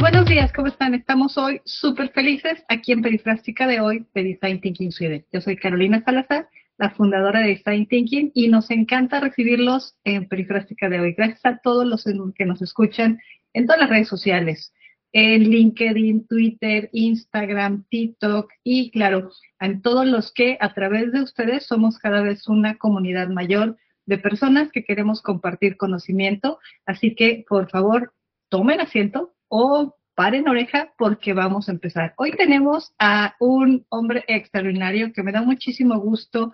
buenos 0.00 0.24
días, 0.24 0.50
¿cómo 0.54 0.68
están? 0.68 0.94
Estamos 0.94 1.36
hoy 1.36 1.60
súper 1.66 2.08
felices 2.12 2.64
aquí 2.68 2.92
en 2.92 3.02
Perifrástica 3.02 3.66
de 3.66 3.80
hoy 3.80 4.06
de 4.14 4.22
Design 4.22 4.58
Thinking 4.58 4.92
Sweden. 4.92 5.26
Yo 5.30 5.42
soy 5.42 5.56
Carolina 5.56 6.02
Salazar, 6.02 6.48
la 6.78 6.88
fundadora 6.88 7.40
de 7.40 7.48
Design 7.48 7.86
Thinking, 7.86 8.30
y 8.32 8.48
nos 8.48 8.70
encanta 8.70 9.20
recibirlos 9.20 9.98
en 10.04 10.26
Perifrástica 10.26 10.88
de 10.88 11.00
hoy. 11.00 11.12
Gracias 11.12 11.44
a 11.44 11.58
todos 11.58 11.86
los 11.86 12.04
que 12.34 12.46
nos 12.46 12.62
escuchan 12.62 13.20
en 13.52 13.66
todas 13.66 13.82
las 13.82 13.90
redes 13.90 14.08
sociales, 14.08 14.72
en 15.12 15.42
LinkedIn, 15.42 16.26
Twitter, 16.26 16.88
Instagram, 16.94 17.84
TikTok 17.90 18.50
y 18.64 18.90
claro, 18.92 19.30
en 19.60 19.82
todos 19.82 20.06
los 20.06 20.32
que 20.32 20.56
a 20.60 20.72
través 20.72 21.12
de 21.12 21.20
ustedes 21.20 21.66
somos 21.66 21.98
cada 21.98 22.22
vez 22.22 22.48
una 22.48 22.78
comunidad 22.78 23.28
mayor 23.28 23.76
de 24.06 24.16
personas 24.16 24.72
que 24.72 24.82
queremos 24.82 25.20
compartir 25.20 25.76
conocimiento. 25.76 26.58
Así 26.86 27.14
que, 27.14 27.44
por 27.46 27.68
favor, 27.68 28.14
tomen 28.48 28.80
asiento 28.80 29.34
o 29.50 29.96
paren 30.20 30.46
oreja 30.48 30.92
porque 30.98 31.32
vamos 31.32 31.66
a 31.66 31.72
empezar. 31.72 32.12
Hoy 32.18 32.32
tenemos 32.32 32.92
a 32.98 33.36
un 33.40 33.86
hombre 33.88 34.22
extraordinario 34.28 35.14
que 35.14 35.22
me 35.22 35.32
da 35.32 35.40
muchísimo 35.40 35.98
gusto 35.98 36.52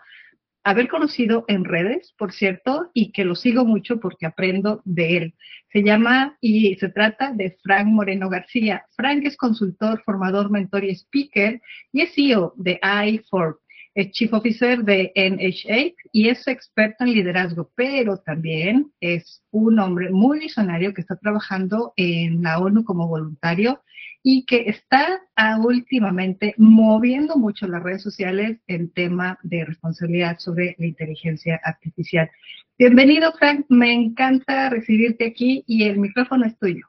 haber 0.62 0.87
conocido 0.87 1.45
en 1.48 1.65
redes, 1.65 2.15
por 2.16 2.30
cierto, 2.30 2.92
y 2.95 3.11
que 3.11 3.25
lo 3.25 3.34
sigo 3.34 3.65
mucho 3.65 3.98
porque 3.98 4.25
aprendo 4.25 4.83
de 4.84 5.16
él. 5.16 5.34
Se 5.73 5.83
llama 5.83 6.39
y 6.41 6.77
se 6.77 6.91
trata 6.91 7.33
de 7.33 7.59
Frank 7.61 7.89
Moreno 7.89 8.29
García. 8.29 8.84
Frank 8.95 9.25
es 9.25 9.37
consultor, 9.37 10.01
formador, 10.05 10.48
mentor 10.48 10.84
y 10.84 10.91
speaker 10.95 11.61
y 11.91 12.03
es 12.03 12.14
CEO 12.14 12.55
de 12.56 12.78
i4 12.80 13.56
es 13.96 14.10
Chief 14.10 14.30
Officer 14.34 14.84
de 14.84 15.10
NHA 15.16 15.95
y 16.12 16.28
es 16.28 16.46
experto 16.46 17.05
en 17.05 17.14
liderazgo, 17.14 17.70
pero 17.74 18.19
también 18.19 18.92
es 19.00 19.42
un 19.50 19.78
hombre 19.78 20.10
muy 20.10 20.38
visionario 20.38 20.92
que 20.92 21.00
está 21.00 21.16
trabajando 21.16 21.94
en 21.97 22.42
la 22.42 22.58
ONU 22.58 22.84
como 22.84 23.08
voluntario 23.08 23.83
y 24.22 24.44
que 24.44 24.69
está 24.69 25.22
últimamente 25.62 26.55
moviendo 26.58 27.36
mucho 27.36 27.66
las 27.66 27.83
redes 27.83 28.03
sociales 28.03 28.58
en 28.66 28.91
tema 28.92 29.38
de 29.42 29.64
responsabilidad 29.64 30.38
sobre 30.41 30.77
la 30.78 30.86
inteligencia 30.86 31.58
artificial. 31.64 32.31
Bienvenido, 32.78 33.33
Frank. 33.33 33.64
Me 33.70 33.94
encanta 33.94 34.69
recibirte 34.69 35.25
aquí 35.25 35.64
y 35.66 35.84
el 35.84 35.98
micrófono 35.98 36.44
es 36.44 36.58
tuyo. 36.58 36.86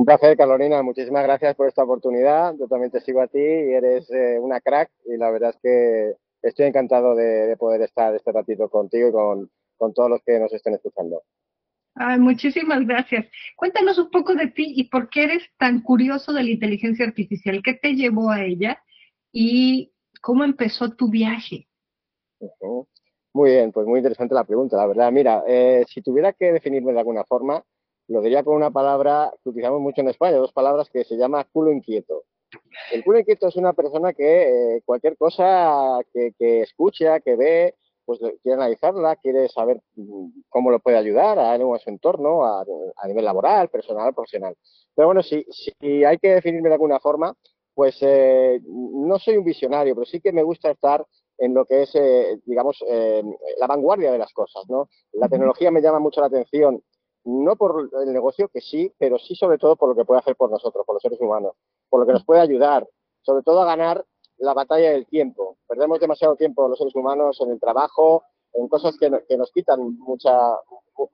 Un 0.00 0.06
placer, 0.06 0.34
Carolina. 0.34 0.82
Muchísimas 0.82 1.24
gracias 1.24 1.54
por 1.56 1.68
esta 1.68 1.84
oportunidad. 1.84 2.54
Yo 2.58 2.66
también 2.68 2.90
te 2.90 3.02
sigo 3.02 3.20
a 3.20 3.26
ti 3.26 3.38
y 3.38 3.74
eres 3.74 4.10
eh, 4.10 4.38
una 4.40 4.58
crack 4.58 4.90
y 5.04 5.18
la 5.18 5.30
verdad 5.30 5.50
es 5.50 5.58
que 5.62 6.14
estoy 6.40 6.64
encantado 6.64 7.14
de, 7.14 7.54
poder 7.58 7.82
estar 7.82 8.14
este 8.14 8.32
ratito 8.32 8.70
contigo 8.70 9.10
y 9.10 9.12
con, 9.12 9.92
todos 9.92 10.08
los 10.08 10.22
que 10.24 10.38
nos 10.38 10.50
estén 10.54 10.72
escuchando. 10.72 11.22
Ay, 11.96 12.18
muchísimas 12.18 12.86
gracias. 12.86 13.26
Cuéntanos 13.56 13.98
un 13.98 14.10
poco 14.10 14.34
de 14.34 14.46
ti 14.46 14.72
y 14.74 14.84
por 14.84 15.10
qué 15.10 15.24
eres 15.24 15.42
tan 15.58 15.82
curioso 15.82 16.32
de 16.32 16.44
la 16.44 16.50
inteligencia 16.50 17.04
artificial. 17.04 17.60
¿Qué 17.62 17.74
te 17.74 17.92
llevó 17.92 18.30
a 18.30 18.42
ella 18.42 18.82
y 19.30 19.92
cómo 20.22 20.44
empezó 20.44 20.96
tu 20.96 21.10
viaje? 21.10 21.68
Muy 23.34 23.50
bien, 23.50 23.70
pues 23.70 23.86
muy 23.86 23.98
interesante 23.98 24.34
la 24.34 24.44
pregunta, 24.44 24.78
la 24.78 24.86
verdad. 24.86 25.12
Mira, 25.12 25.44
eh, 25.46 25.84
si 25.86 26.00
tuviera 26.00 26.32
que 26.32 26.52
definirme 26.52 26.94
de 26.94 27.00
alguna 27.00 27.24
forma, 27.24 27.62
lo 28.10 28.20
diría 28.20 28.42
con 28.42 28.56
una 28.56 28.72
palabra 28.72 29.32
que 29.42 29.50
utilizamos 29.50 29.80
mucho 29.80 30.00
en 30.00 30.08
España, 30.08 30.36
dos 30.36 30.52
palabras 30.52 30.90
que 30.90 31.04
se 31.04 31.16
llama 31.16 31.46
culo 31.52 31.72
inquieto. 31.72 32.24
El 32.90 33.04
culo 33.04 33.20
inquieto 33.20 33.46
es 33.46 33.54
una 33.54 33.72
persona 33.72 34.12
que 34.12 34.76
eh, 34.76 34.82
cualquier 34.84 35.16
cosa 35.16 36.00
que, 36.12 36.34
escucha, 36.62 37.20
que 37.20 37.36
ve, 37.36 37.76
pues 38.04 38.18
quiere 38.42 38.56
analizarla, 38.56 39.14
quiere 39.14 39.48
saber 39.48 39.80
mm, 39.94 40.42
cómo 40.48 40.72
lo 40.72 40.80
puede 40.80 40.96
ayudar 40.96 41.38
a 41.38 41.54
él 41.54 41.62
o 41.62 41.76
a 41.76 41.78
su 41.78 41.88
entorno, 41.88 42.44
a, 42.44 42.64
nivel 43.06 43.24
laboral, 43.24 43.68
personal, 43.68 44.12
profesional. 44.12 44.56
Pero 44.96 45.06
bueno, 45.06 45.22
si, 45.22 45.46
si 45.48 46.04
hay 46.04 46.18
que 46.18 46.34
definirme 46.34 46.68
de 46.68 46.74
alguna 46.74 46.98
forma, 46.98 47.36
pues 47.74 47.96
eh, 48.00 48.60
no 48.66 49.20
soy 49.20 49.36
un 49.36 49.44
visionario, 49.44 49.94
pero 49.94 50.04
sí 50.04 50.20
que 50.20 50.32
me 50.32 50.42
gusta 50.42 50.72
estar 50.72 51.06
en 51.38 51.54
lo 51.54 51.64
que 51.64 51.82
es, 51.82 51.94
eh, 51.94 52.40
digamos, 52.44 52.84
la 53.58 53.66
vanguardia 53.66 54.12
de 54.12 54.18
las 54.18 54.30
cosas, 54.34 54.64
¿no? 54.68 54.90
La 55.12 55.28
tecnología 55.28 55.70
me 55.70 55.80
llama 55.80 55.98
mucho 55.98 56.20
la 56.20 56.26
atención 56.26 56.82
no 57.24 57.56
por 57.56 57.90
el 58.02 58.12
negocio, 58.12 58.48
que 58.48 58.60
sí, 58.60 58.92
pero 58.98 59.18
sí 59.18 59.34
sobre 59.34 59.58
todo 59.58 59.76
por 59.76 59.90
lo 59.90 59.94
que 59.94 60.04
puede 60.04 60.20
hacer 60.20 60.36
por 60.36 60.50
nosotros, 60.50 60.84
por 60.86 60.94
los 60.94 61.02
seres 61.02 61.20
humanos, 61.20 61.54
por 61.88 62.00
lo 62.00 62.06
que 62.06 62.12
nos 62.12 62.24
puede 62.24 62.40
ayudar, 62.40 62.88
sobre 63.22 63.42
todo 63.42 63.62
a 63.62 63.66
ganar 63.66 64.04
la 64.38 64.54
batalla 64.54 64.92
del 64.92 65.06
tiempo. 65.06 65.58
Perdemos 65.68 66.00
demasiado 66.00 66.36
tiempo 66.36 66.66
los 66.68 66.78
seres 66.78 66.94
humanos 66.94 67.38
en 67.40 67.50
el 67.50 67.60
trabajo, 67.60 68.24
en 68.54 68.68
cosas 68.68 68.96
que, 68.98 69.10
nos 69.10 69.52
quitan 69.52 69.98
mucha, 69.98 70.56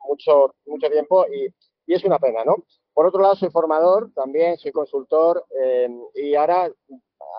mucho, 0.08 0.54
mucho 0.66 0.90
tiempo 0.90 1.26
y, 1.26 1.52
es 1.92 2.04
una 2.04 2.18
pena, 2.18 2.44
¿no? 2.44 2.56
Por 2.92 3.06
otro 3.06 3.20
lado, 3.20 3.36
soy 3.36 3.48
formador, 3.50 4.10
también 4.12 4.56
soy 4.58 4.72
consultor 4.72 5.44
eh, 5.56 5.88
y 6.14 6.34
ahora, 6.34 6.68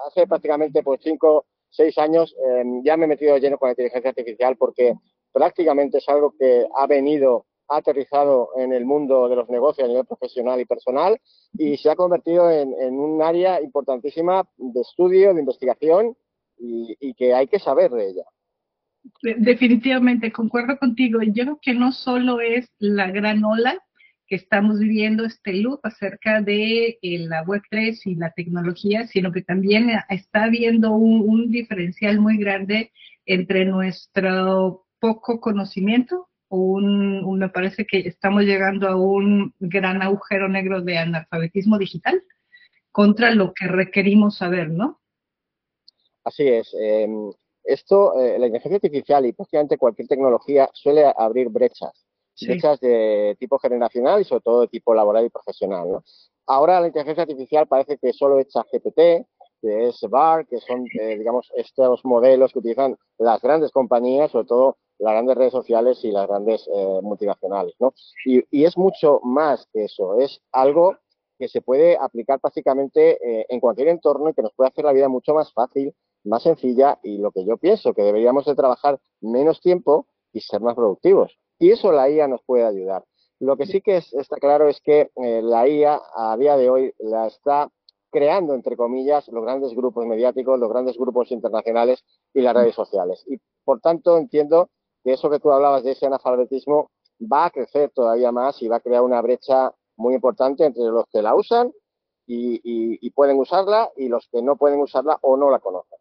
hace 0.08 0.26
prácticamente 0.26 0.84
pues 0.84 1.02
cinco, 1.04 1.46
seis 1.70 1.98
años, 1.98 2.34
eh, 2.46 2.64
ya 2.84 2.96
me 2.96 3.06
he 3.06 3.08
metido 3.10 3.38
lleno 3.38 3.58
con 3.58 3.68
la 3.68 3.72
inteligencia 3.74 4.10
artificial 4.10 4.56
porque 4.56 4.94
prácticamente 5.34 5.98
es 5.98 6.08
algo 6.08 6.34
que 6.40 6.66
ha 6.76 6.88
venido 6.88 7.46
ha 7.70 7.78
aterrizado 7.78 8.50
en 8.58 8.74
el 8.74 8.86
mundo 8.86 9.28
de 9.30 9.36
los 9.36 9.50
negocios 9.50 9.86
a 9.86 9.90
nivel 9.90 10.06
profesional 10.06 10.60
y 10.60 10.66
personal 10.66 11.20
y 11.54 11.78
se 11.78 11.90
ha 11.90 11.96
convertido 11.96 12.50
en, 12.50 12.70
un 12.94 13.22
área 13.22 13.62
importantísima 13.62 14.48
de 14.58 14.82
estudio, 14.82 15.34
de 15.34 15.42
investigación 15.42 16.16
y, 16.58 17.14
que 17.16 17.34
hay 17.34 17.48
que 17.48 17.60
saber 17.60 17.92
de 17.92 18.10
ella. 18.10 18.24
Definitivamente, 19.22 20.32
concuerdo 20.32 20.78
contigo. 20.78 21.20
Yo 21.22 21.44
creo 21.44 21.60
que 21.62 21.74
no 21.74 21.92
solo 21.92 22.42
es 22.42 22.70
la 22.80 23.10
gran 23.12 23.44
ola 23.44 23.82
que 24.28 24.36
estamos 24.36 24.80
viviendo 24.80 25.24
este 25.24 25.54
loop 25.54 25.80
acerca 25.84 26.42
de 26.42 27.00
eh, 27.02 27.20
la 27.20 27.46
Web3 27.46 27.98
y 28.06 28.16
la 28.16 28.32
tecnología, 28.32 29.08
sino 29.08 29.32
que 29.32 29.42
también 29.42 29.90
está 30.10 30.46
habiendo 30.46 30.92
un 30.92 31.50
diferencial 31.50 32.20
muy 32.20 32.38
grande 32.38 32.92
entre 33.26 33.66
nuestro 33.66 34.86
poco 35.00 35.40
conocimiento 35.40 36.28
un, 36.50 37.38
me 37.38 37.50
parece 37.50 37.86
que 37.86 38.00
estamos 38.00 38.44
llegando 38.44 38.88
a 38.88 38.96
un 38.96 39.54
gran 39.60 40.02
agujero 40.02 40.48
negro 40.48 40.82
de 40.82 40.98
analfabetismo 40.98 41.78
digital 41.78 42.24
contra 42.92 43.32
lo 43.32 43.54
que 43.54 43.68
requerimos 43.68 44.38
saber, 44.38 44.70
¿no? 44.70 45.00
Así 46.24 46.48
es. 46.48 46.74
Em, 46.80 47.32
esto, 47.64 48.20
eh, 48.20 48.40
la 48.40 48.48
inteligencia 48.48 48.78
artificial 48.78 49.26
y 49.26 49.34
prácticamente 49.34 49.78
cualquier 49.78 50.08
tecnología 50.08 50.70
suele 50.74 51.06
abrir 51.18 51.50
brechas, 51.50 52.06
brechas 52.42 52.80
de 52.80 53.36
tipo 53.40 53.60
generacional 53.60 54.22
y 54.22 54.24
sobre 54.24 54.42
todo 54.42 54.62
de 54.62 54.68
tipo 54.68 54.94
laboral 54.94 55.26
y 55.26 55.30
profesional. 55.30 55.92
¿no? 55.92 56.04
Ahora 56.46 56.80
la 56.80 56.88
inteligencia 56.88 57.24
artificial 57.24 57.68
parece 57.68 57.98
que 57.98 58.14
solo 58.14 58.40
echa 58.40 58.64
GPT, 58.72 59.28
que 59.62 59.88
es 59.88 60.00
BAR, 60.10 60.48
que 60.48 60.58
son, 60.60 60.86
eh, 61.00 61.18
digamos, 61.18 61.52
estos 61.56 62.06
modelos 62.06 62.54
que 62.54 62.60
utilizan 62.60 62.98
las 63.18 63.42
grandes 63.42 63.72
compañías, 63.72 64.32
sobre 64.32 64.46
todo 64.46 64.78
las 65.00 65.14
grandes 65.14 65.38
redes 65.38 65.52
sociales 65.52 66.04
y 66.04 66.12
las 66.12 66.28
grandes 66.28 66.68
eh, 66.74 67.00
multinacionales, 67.02 67.76
¿no? 67.80 67.94
Y, 68.26 68.64
es 68.64 68.78
mucho 68.78 69.20
más 69.24 69.68
que 69.72 69.86
eso, 69.86 70.20
es 70.20 70.42
algo 70.52 70.98
que 71.38 71.48
se 71.48 71.62
puede 71.62 71.98
aplicar 71.98 72.40
básicamente 72.42 73.18
eh, 73.22 73.46
en 73.50 73.60
cualquier 73.60 73.90
entorno 73.90 74.30
y 74.30 74.34
que 74.34 74.42
nos 74.42 74.54
puede 74.54 74.70
hacer 74.70 74.86
la 74.86 74.94
vida 74.94 75.08
mucho 75.08 75.34
más 75.34 75.54
fácil, 75.54 75.94
más 76.24 76.44
sencilla 76.44 77.00
y 77.04 77.20
lo 77.20 77.32
que 77.32 77.46
yo 77.46 77.58
pienso, 77.58 77.94
que 77.94 78.02
deberíamos 78.02 78.46
de 78.46 78.56
trabajar 78.56 79.00
menos 79.22 79.62
tiempo 79.62 80.08
y 80.34 80.42
ser 80.42 80.62
más 80.62 80.76
productivos. 80.76 81.38
Y 81.60 81.72
eso 81.72 81.92
la 81.92 82.10
IA 82.10 82.28
nos 82.28 82.42
puede 82.44 82.66
ayudar. 82.66 83.04
Lo 83.40 83.56
que 83.56 83.68
sí 83.68 83.82
que 83.82 83.98
está 83.98 84.38
claro 84.38 84.68
es 84.68 84.82
que 84.82 85.12
eh, 85.16 85.42
la 85.44 85.68
IA 85.68 86.02
a 86.16 86.36
día 86.38 86.58
de 86.58 86.70
hoy 86.70 86.94
la 86.98 87.28
está 87.28 87.70
creando, 88.10 88.56
entre 88.56 88.76
comillas, 88.76 89.28
los 89.28 89.44
grandes 89.44 89.74
grupos 89.74 90.06
mediáticos, 90.06 90.60
los 90.60 90.70
grandes 90.70 90.98
grupos 90.98 91.32
internacionales 91.32 92.04
y 92.34 92.42
las 92.42 92.56
redes 92.56 92.74
sociales. 92.74 93.24
Y 93.28 93.38
por 93.64 93.80
tanto 93.80 94.18
entiendo 94.18 94.70
que 95.08 95.14
eso 95.14 95.30
que 95.30 95.40
tú 95.40 95.54
hablabas 95.54 95.86
de 95.86 95.92
ese 95.94 96.06
analfabetismo 96.06 96.92
va 97.22 97.46
a 97.46 97.50
crecer 97.50 97.92
todavía 97.96 98.30
más 98.34 98.62
y 98.62 98.68
va 98.68 98.76
a 98.76 98.82
crear 98.82 99.02
una 99.02 99.22
brecha 99.22 99.72
muy 99.96 100.16
importante 100.16 100.66
entre 100.66 100.84
los 100.84 101.06
que 101.10 101.22
la 101.22 101.34
usan 101.34 101.72
y, 102.28 103.10
pueden 103.12 103.40
usarla 103.40 103.90
y 103.96 104.10
los 104.10 104.28
que 104.30 104.42
no 104.42 104.58
pueden 104.58 104.82
usarla 104.82 105.18
o 105.22 105.38
no 105.38 105.50
la 105.50 105.60
conocen. 105.60 105.98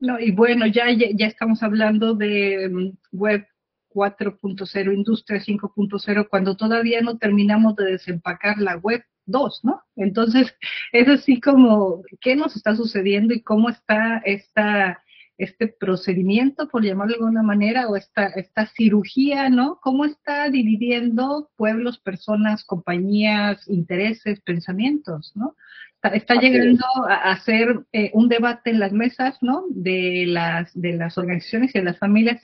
No, 0.00 0.20
y 0.20 0.32
bueno, 0.32 0.66
ya, 0.66 0.84
ya, 0.92 1.26
estamos 1.26 1.62
hablando 1.62 2.14
de 2.14 2.68
mm, 2.68 3.16
web 3.16 3.46
4.0, 3.88 4.94
industria 4.94 5.40
5.0, 5.40 6.28
cuando 6.28 6.54
todavía 6.54 7.00
no 7.00 7.16
terminamos 7.16 7.74
de 7.76 7.92
desempacar 7.92 8.58
la 8.58 8.76
web 8.76 9.02
2, 9.24 9.60
¿no? 9.64 9.80
Entonces, 9.96 10.54
es 10.92 11.08
así 11.08 11.40
como, 11.40 12.02
¿qué 12.20 12.36
nos 12.36 12.54
está 12.54 12.76
sucediendo 12.76 13.32
y 13.32 13.42
cómo 13.42 13.70
está 13.70 14.18
esta 14.26 15.01
este 15.44 15.68
procedimiento, 15.68 16.68
por 16.68 16.84
llamarlo 16.84 17.14
de 17.14 17.20
alguna 17.20 17.42
manera, 17.42 17.88
o 17.88 17.96
esta, 17.96 18.26
esta 18.26 18.66
cirugía, 18.66 19.48
¿no? 19.50 19.78
¿Cómo 19.82 20.04
está 20.04 20.48
dividiendo 20.50 21.50
pueblos, 21.56 21.98
personas, 21.98 22.64
compañías, 22.64 23.68
intereses, 23.68 24.40
pensamientos, 24.40 25.32
¿no? 25.34 25.56
Está, 26.02 26.34
llegando 26.34 26.84
a, 27.08 27.30
hacer 27.30 27.84
eh, 27.92 28.10
un 28.12 28.28
debate 28.28 28.70
en 28.70 28.80
las 28.80 28.92
mesas, 28.92 29.38
¿no? 29.40 29.64
De 29.70 30.24
las, 30.26 30.72
de 30.74 30.94
las 30.94 31.16
organizaciones 31.16 31.74
y 31.74 31.78
de 31.78 31.84
las 31.84 31.98
familias, 31.98 32.40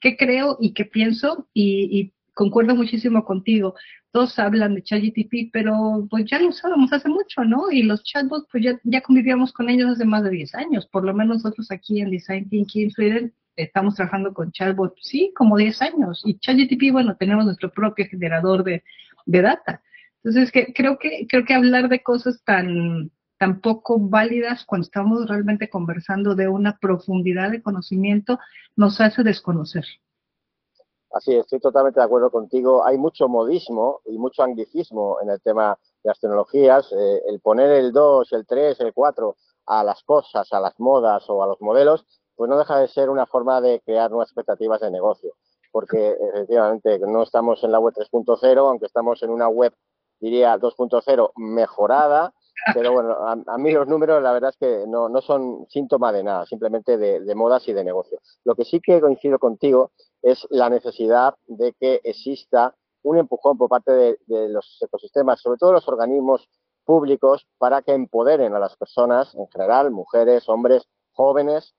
qué 0.00 0.16
creo 0.16 0.56
y 0.60 0.72
qué 0.72 0.86
pienso, 0.86 1.46
y, 1.52 2.14
concuerdo 2.34 2.74
muchísimo 2.74 3.24
contigo. 3.24 3.74
Todos 4.10 4.38
hablan 4.38 4.74
de 4.74 4.82
ChatGTP, 4.82 5.50
pero 5.52 6.06
pues 6.10 6.24
ya 6.26 6.38
lo 6.38 6.48
usábamos 6.48 6.92
hace 6.92 7.08
mucho, 7.08 7.44
¿no? 7.44 7.70
Y 7.70 7.82
los 7.82 8.02
chatbots, 8.02 8.46
pues 8.50 8.64
ya, 8.64 8.78
ya 8.84 9.00
convivíamos 9.00 9.52
con 9.52 9.68
ellos 9.68 9.90
hace 9.90 10.04
más 10.04 10.24
de 10.24 10.30
10 10.30 10.54
años. 10.54 10.86
Por 10.86 11.04
lo 11.04 11.14
menos 11.14 11.38
nosotros 11.38 11.70
aquí 11.70 12.00
en 12.00 12.10
Design 12.10 12.48
Thinking 12.48 12.90
Sweden 12.90 13.32
estamos 13.56 13.94
trabajando 13.94 14.32
con 14.32 14.52
chatbots, 14.52 15.00
sí, 15.02 15.32
como 15.34 15.56
10 15.56 15.82
años. 15.82 16.22
Y 16.24 16.38
ChatGTP, 16.38 16.92
bueno, 16.92 17.16
tenemos 17.16 17.44
nuestro 17.44 17.70
propio 17.70 18.06
generador 18.06 18.64
de, 18.64 18.82
de 19.26 19.42
data. 19.42 19.82
Entonces, 20.22 20.52
que, 20.52 20.72
creo, 20.72 20.98
que, 20.98 21.26
creo 21.28 21.44
que 21.44 21.54
hablar 21.54 21.88
de 21.88 22.02
cosas 22.02 22.42
tan, 22.44 23.10
tan 23.38 23.60
poco 23.60 23.98
válidas 23.98 24.64
cuando 24.64 24.84
estamos 24.84 25.28
realmente 25.28 25.68
conversando 25.68 26.34
de 26.34 26.48
una 26.48 26.78
profundidad 26.78 27.50
de 27.50 27.62
conocimiento 27.62 28.38
nos 28.76 29.00
hace 29.00 29.22
desconocer. 29.24 29.84
Así, 31.12 31.36
estoy 31.36 31.60
totalmente 31.60 32.00
de 32.00 32.06
acuerdo 32.06 32.30
contigo. 32.30 32.84
Hay 32.86 32.96
mucho 32.96 33.28
modismo 33.28 34.00
y 34.06 34.16
mucho 34.16 34.42
anglicismo 34.42 35.18
en 35.20 35.28
el 35.28 35.42
tema 35.42 35.78
de 36.02 36.08
las 36.08 36.18
tecnologías. 36.18 36.90
Eh, 36.92 37.22
el 37.26 37.40
poner 37.40 37.70
el 37.70 37.92
2, 37.92 38.32
el 38.32 38.46
3, 38.46 38.80
el 38.80 38.94
4 38.94 39.36
a 39.66 39.84
las 39.84 40.02
cosas, 40.04 40.50
a 40.52 40.60
las 40.60 40.80
modas 40.80 41.28
o 41.28 41.42
a 41.42 41.46
los 41.46 41.60
modelos, 41.60 42.06
pues 42.34 42.48
no 42.48 42.58
deja 42.58 42.78
de 42.78 42.88
ser 42.88 43.10
una 43.10 43.26
forma 43.26 43.60
de 43.60 43.80
crear 43.84 44.10
nuevas 44.10 44.28
expectativas 44.28 44.80
de 44.80 44.90
negocio. 44.90 45.34
Porque 45.70 46.16
efectivamente 46.34 46.98
no 47.00 47.22
estamos 47.22 47.62
en 47.62 47.72
la 47.72 47.78
web 47.78 47.94
3.0, 47.94 48.58
aunque 48.58 48.86
estamos 48.86 49.22
en 49.22 49.30
una 49.30 49.48
web, 49.48 49.74
diría, 50.18 50.56
2.0 50.58 51.32
mejorada, 51.36 52.32
pero 52.74 52.92
bueno, 52.92 53.16
a, 53.26 53.58
mí 53.58 53.72
los 53.72 53.88
números 53.88 54.22
la 54.22 54.32
verdad 54.32 54.50
es 54.50 54.56
que 54.56 54.86
no, 54.86 55.08
no 55.08 55.20
son 55.20 55.66
síntoma 55.68 56.12
de 56.12 56.22
nada, 56.22 56.46
simplemente 56.46 56.96
de, 56.96 57.20
de, 57.20 57.34
modas 57.34 57.66
y 57.68 57.72
de 57.72 57.82
negocio. 57.84 58.18
Lo 58.44 58.54
que 58.54 58.64
sí 58.64 58.80
que 58.80 59.00
coincido 59.00 59.38
contigo 59.38 59.90
es 60.22 60.46
la 60.50 60.70
necesidad 60.70 61.34
de 61.46 61.72
que 61.72 62.00
exista 62.04 62.74
un 63.02 63.18
empujón 63.18 63.58
por 63.58 63.68
parte 63.68 63.92
de, 63.92 64.18
de 64.26 64.48
los 64.48 64.78
ecosistemas, 64.80 65.40
sobre 65.40 65.58
todo 65.58 65.72
los 65.72 65.88
organismos 65.88 66.48
públicos, 66.84 67.46
para 67.58 67.82
que 67.82 67.92
empoderen 67.92 68.54
a 68.54 68.58
las 68.58 68.76
personas 68.76 69.34
en 69.34 69.48
general, 69.48 69.90
mujeres, 69.90 70.48
hombres, 70.48 70.84
jóvenes, 71.12 71.74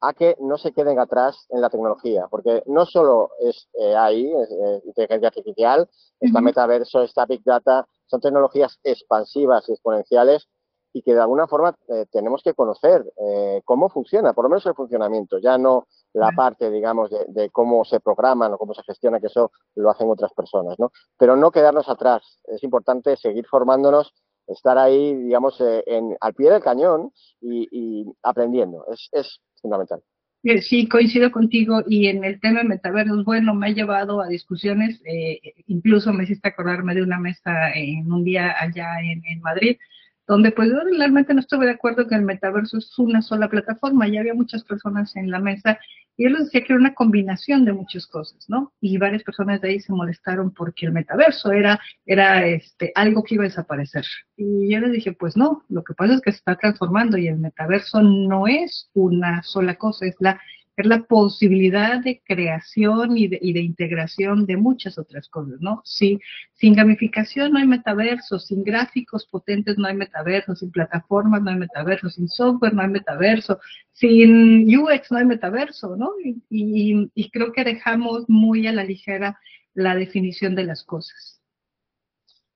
a 0.00 0.12
que 0.12 0.36
no 0.40 0.58
se 0.58 0.72
queden 0.72 0.98
atrás 0.98 1.46
en 1.50 1.60
la 1.60 1.70
tecnología, 1.70 2.26
porque 2.30 2.62
no 2.66 2.84
solo 2.84 3.30
es 3.40 3.68
eh, 3.74 3.94
ahí, 3.96 4.30
es, 4.32 4.84
inteligencia 4.84 5.28
artificial, 5.28 5.88
está 6.20 6.40
metaverso, 6.40 7.02
está 7.02 7.24
Big 7.26 7.42
Data, 7.44 7.86
son 8.06 8.20
tecnologías 8.20 8.78
expansivas 8.84 9.68
y 9.68 9.72
exponenciales 9.72 10.48
y 10.92 11.02
que 11.02 11.14
de 11.14 11.20
alguna 11.20 11.46
forma 11.46 11.76
eh, 11.88 12.06
tenemos 12.10 12.42
que 12.42 12.54
conocer 12.54 13.04
eh, 13.16 13.62
cómo 13.64 13.88
funciona, 13.88 14.32
por 14.32 14.44
lo 14.44 14.50
menos 14.50 14.66
el 14.66 14.74
funcionamiento, 14.74 15.38
ya 15.38 15.58
no 15.58 15.86
la 16.16 16.32
parte, 16.32 16.70
digamos, 16.70 17.10
de, 17.10 17.24
de, 17.28 17.50
cómo 17.50 17.84
se 17.84 18.00
programan 18.00 18.52
o 18.52 18.58
cómo 18.58 18.74
se 18.74 18.82
gestiona, 18.82 19.20
que 19.20 19.26
eso 19.26 19.52
lo 19.74 19.90
hacen 19.90 20.08
otras 20.08 20.32
personas, 20.32 20.78
¿no? 20.78 20.90
Pero 21.18 21.36
no 21.36 21.50
quedarnos 21.50 21.88
atrás. 21.88 22.40
Es 22.44 22.62
importante 22.64 23.16
seguir 23.16 23.46
formándonos, 23.46 24.14
estar 24.46 24.78
ahí, 24.78 25.14
digamos, 25.14 25.60
eh, 25.60 25.84
en, 25.86 26.16
al 26.20 26.34
pie 26.34 26.50
del 26.50 26.62
cañón 26.62 27.12
y, 27.40 27.68
y 27.70 28.06
aprendiendo. 28.22 28.86
Es, 28.90 29.08
es 29.12 29.40
fundamental. 29.60 30.02
Sí, 30.62 30.88
coincido 30.88 31.32
contigo 31.32 31.82
y 31.88 32.06
en 32.06 32.22
el 32.22 32.40
tema 32.40 32.60
de 32.60 32.68
metaversos, 32.68 33.24
bueno, 33.24 33.52
me 33.54 33.66
ha 33.66 33.70
llevado 33.70 34.20
a 34.20 34.28
discusiones, 34.28 35.02
eh, 35.04 35.40
incluso 35.66 36.12
me 36.12 36.22
hiciste 36.22 36.48
acordarme 36.48 36.94
de 36.94 37.02
una 37.02 37.18
mesa 37.18 37.72
en 37.74 38.10
un 38.12 38.22
día 38.22 38.54
allá 38.56 39.00
en, 39.02 39.24
en 39.26 39.40
Madrid, 39.40 39.76
donde 40.28 40.52
pues 40.52 40.68
yo 40.68 40.78
realmente 40.98 41.34
no 41.34 41.40
estuve 41.40 41.66
de 41.66 41.72
acuerdo 41.72 42.06
que 42.06 42.14
el 42.14 42.22
metaverso 42.22 42.78
es 42.78 42.96
una 42.98 43.22
sola 43.22 43.48
plataforma, 43.48 44.06
ya 44.06 44.20
había 44.20 44.34
muchas 44.34 44.62
personas 44.62 45.16
en 45.16 45.32
la 45.32 45.40
mesa 45.40 45.80
y 46.16 46.24
yo 46.24 46.30
les 46.30 46.44
decía 46.44 46.62
que 46.62 46.72
era 46.72 46.80
una 46.80 46.94
combinación 46.94 47.64
de 47.64 47.72
muchas 47.72 48.06
cosas, 48.06 48.48
¿no? 48.48 48.72
Y 48.80 48.96
varias 48.98 49.22
personas 49.22 49.60
de 49.60 49.68
ahí 49.68 49.80
se 49.80 49.92
molestaron 49.92 50.52
porque 50.52 50.86
el 50.86 50.92
metaverso 50.92 51.52
era, 51.52 51.78
era 52.04 52.46
este, 52.46 52.92
algo 52.94 53.22
que 53.22 53.34
iba 53.34 53.44
a 53.44 53.48
desaparecer. 53.48 54.04
Y 54.36 54.72
yo 54.72 54.80
les 54.80 54.92
dije, 54.92 55.12
pues 55.12 55.36
no, 55.36 55.64
lo 55.68 55.84
que 55.84 55.94
pasa 55.94 56.14
es 56.14 56.20
que 56.20 56.32
se 56.32 56.38
está 56.38 56.56
transformando 56.56 57.18
y 57.18 57.28
el 57.28 57.38
metaverso 57.38 58.02
no 58.02 58.46
es 58.46 58.90
una 58.94 59.42
sola 59.42 59.76
cosa, 59.76 60.06
es 60.06 60.16
la 60.20 60.40
es 60.76 60.86
la 60.86 61.02
posibilidad 61.04 62.00
de 62.00 62.22
creación 62.24 63.16
y 63.16 63.28
de, 63.28 63.38
y 63.40 63.52
de, 63.52 63.60
integración 63.60 64.46
de 64.46 64.56
muchas 64.56 64.98
otras 64.98 65.28
cosas, 65.28 65.60
¿no? 65.60 65.80
Sí, 65.84 66.20
sin 66.54 66.74
gamificación 66.74 67.52
no 67.52 67.58
hay 67.58 67.66
metaverso, 67.66 68.38
sin 68.38 68.62
gráficos 68.62 69.26
potentes 69.26 69.78
no 69.78 69.88
hay 69.88 69.94
metaverso, 69.94 70.54
sin 70.54 70.70
plataformas 70.70 71.42
no 71.42 71.50
hay 71.50 71.56
metaverso, 71.56 72.10
sin 72.10 72.28
software 72.28 72.74
no 72.74 72.82
hay 72.82 72.88
metaverso, 72.88 73.58
sin 73.92 74.66
UX 74.78 75.10
no 75.10 75.18
hay 75.18 75.24
metaverso, 75.24 75.96
¿no? 75.96 76.10
Y, 76.22 76.42
y, 76.50 77.10
y 77.14 77.30
creo 77.30 77.52
que 77.52 77.64
dejamos 77.64 78.28
muy 78.28 78.66
a 78.66 78.72
la 78.72 78.84
ligera 78.84 79.38
la 79.74 79.94
definición 79.94 80.54
de 80.54 80.64
las 80.64 80.82
cosas. 80.84 81.40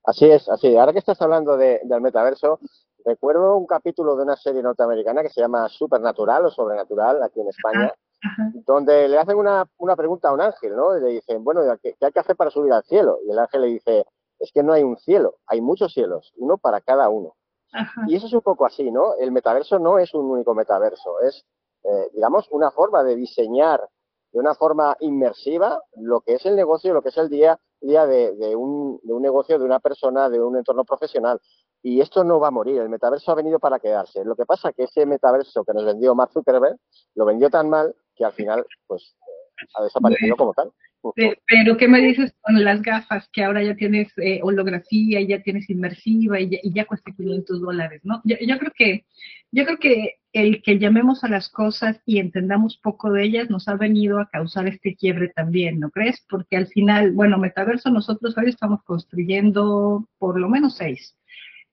Así 0.04 0.26
es, 0.26 0.48
así. 0.48 0.76
Ahora 0.76 0.92
que 0.92 0.98
estás 0.98 1.20
hablando 1.20 1.56
de, 1.56 1.80
del 1.84 2.00
metaverso, 2.00 2.58
recuerdo 3.04 3.56
un 3.56 3.66
capítulo 3.66 4.16
de 4.16 4.22
una 4.22 4.36
serie 4.36 4.62
norteamericana 4.62 5.22
que 5.22 5.28
se 5.28 5.40
llama 5.40 5.68
Supernatural 5.68 6.46
o 6.46 6.50
Sobrenatural 6.50 7.22
aquí 7.22 7.40
en 7.40 7.48
España. 7.48 7.92
Ajá. 8.22 8.52
donde 8.66 9.08
le 9.08 9.18
hacen 9.18 9.36
una, 9.36 9.66
una, 9.78 9.96
pregunta 9.96 10.28
a 10.28 10.32
un 10.32 10.42
ángel, 10.42 10.76
¿no? 10.76 10.96
Y 10.96 11.00
le 11.00 11.08
dicen, 11.08 11.42
bueno, 11.42 11.62
¿qué, 11.82 11.94
¿qué, 11.98 12.06
hay 12.06 12.12
que 12.12 12.20
hacer 12.20 12.36
para 12.36 12.50
subir 12.50 12.72
al 12.72 12.84
cielo? 12.84 13.18
Y 13.26 13.30
el 13.30 13.38
ángel 13.38 13.62
le 13.62 13.66
dice, 13.68 14.04
es 14.38 14.52
que 14.52 14.62
no 14.62 14.74
hay 14.74 14.82
un 14.82 14.98
cielo, 14.98 15.36
hay 15.46 15.60
muchos 15.60 15.92
cielos, 15.94 16.32
uno 16.36 16.58
para 16.58 16.80
cada 16.80 17.08
uno. 17.08 17.34
Ajá. 17.72 18.02
Y 18.08 18.16
eso 18.16 18.26
es 18.26 18.32
un 18.34 18.42
poco 18.42 18.66
así, 18.66 18.90
¿no? 18.90 19.14
El 19.16 19.32
metaverso 19.32 19.78
no 19.78 19.98
es 19.98 20.12
un 20.12 20.26
único 20.26 20.54
metaverso, 20.54 21.20
es, 21.20 21.46
eh, 21.84 22.10
digamos, 22.12 22.46
una 22.50 22.70
forma 22.70 23.02
de 23.04 23.16
diseñar 23.16 23.88
de 24.32 24.38
una 24.38 24.54
forma 24.54 24.96
inmersiva 25.00 25.82
lo 25.96 26.20
que 26.20 26.34
es 26.34 26.46
el 26.46 26.56
negocio, 26.56 26.94
lo 26.94 27.02
que 27.02 27.08
es 27.08 27.16
el 27.18 27.28
día, 27.28 27.58
día 27.80 28.06
de, 28.06 28.34
de, 28.36 28.54
un, 28.54 29.00
de 29.02 29.12
un 29.12 29.22
negocio, 29.22 29.58
de 29.58 29.64
una 29.64 29.80
persona, 29.80 30.28
de 30.28 30.40
un 30.40 30.56
entorno 30.56 30.84
profesional. 30.84 31.40
Y 31.82 32.00
esto 32.00 32.24
no 32.24 32.38
va 32.38 32.48
a 32.48 32.52
morir, 32.52 32.80
el 32.80 32.88
metaverso 32.88 33.32
ha 33.32 33.34
venido 33.34 33.58
para 33.58 33.80
quedarse. 33.80 34.24
Lo 34.24 34.36
que 34.36 34.46
pasa 34.46 34.68
es 34.68 34.76
que 34.76 34.84
ese 34.84 35.06
metaverso 35.06 35.64
que 35.64 35.72
nos 35.72 35.84
vendió 35.84 36.14
Mark 36.14 36.32
Zuckerberg 36.32 36.76
lo 37.14 37.24
vendió 37.24 37.48
tan 37.50 37.68
mal 37.70 37.94
que 38.20 38.26
al 38.26 38.32
final 38.32 38.64
pues 38.86 39.16
ha 39.74 39.84
desaparecido 39.84 40.36
como 40.36 40.52
tal. 40.52 40.70
Pero, 41.46 41.78
¿qué 41.78 41.88
me 41.88 42.00
dices 42.00 42.34
con 42.42 42.62
las 42.62 42.82
gafas 42.82 43.26
que 43.32 43.42
ahora 43.42 43.62
ya 43.62 43.74
tienes 43.74 44.12
eh, 44.18 44.40
holografía 44.42 45.22
ya 45.22 45.42
tienes 45.42 45.70
inmersiva 45.70 46.38
y 46.38 46.50
ya, 46.50 46.58
y 46.62 46.74
ya 46.74 46.84
cuesta 46.84 47.10
500 47.16 47.62
dólares, 47.62 48.02
¿no? 48.04 48.20
Yo, 48.24 48.36
yo, 48.38 48.58
creo 48.58 48.72
que 48.76 49.06
yo 49.50 49.64
creo 49.64 49.78
que 49.78 50.16
el 50.34 50.62
que 50.62 50.78
llamemos 50.78 51.24
a 51.24 51.28
las 51.28 51.48
cosas 51.48 52.02
y 52.04 52.18
entendamos 52.18 52.76
poco 52.76 53.10
de 53.10 53.24
ellas 53.24 53.48
nos 53.48 53.66
ha 53.68 53.76
venido 53.76 54.20
a 54.20 54.28
causar 54.28 54.68
este 54.68 54.94
quiebre 54.94 55.28
también, 55.28 55.80
¿no 55.80 55.90
crees? 55.90 56.22
Porque 56.28 56.58
al 56.58 56.66
final, 56.66 57.12
bueno, 57.12 57.38
metaverso 57.38 57.88
nosotros 57.88 58.36
hoy 58.36 58.50
estamos 58.50 58.82
construyendo 58.84 60.06
por 60.18 60.38
lo 60.38 60.50
menos 60.50 60.76
seis, 60.76 61.16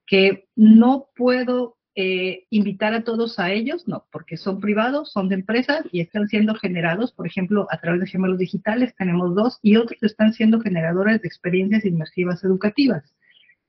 que 0.06 0.48
no 0.56 1.10
puedo 1.18 1.77
eh, 2.00 2.46
invitar 2.52 2.94
a 2.94 3.04
todos 3.04 3.40
a 3.40 3.52
ellos, 3.52 3.88
no, 3.88 4.06
porque 4.12 4.38
son 4.38 4.60
privados, 4.60 5.12
son 5.12 5.30
de 5.30 5.36
empresas 5.36 5.82
y 5.92 6.02
están 6.02 6.28
siendo 6.28 6.54
generados, 6.54 7.12
por 7.12 7.26
ejemplo, 7.26 7.66
a 7.72 7.80
través 7.80 8.02
de 8.02 8.06
gemelos 8.06 8.38
digitales 8.38 8.94
tenemos 8.96 9.34
dos 9.34 9.58
y 9.64 9.78
otros 9.78 10.04
están 10.04 10.32
siendo 10.32 10.62
generadores 10.62 11.20
de 11.24 11.28
experiencias 11.28 11.86
inmersivas 11.86 12.44
educativas. 12.44 13.16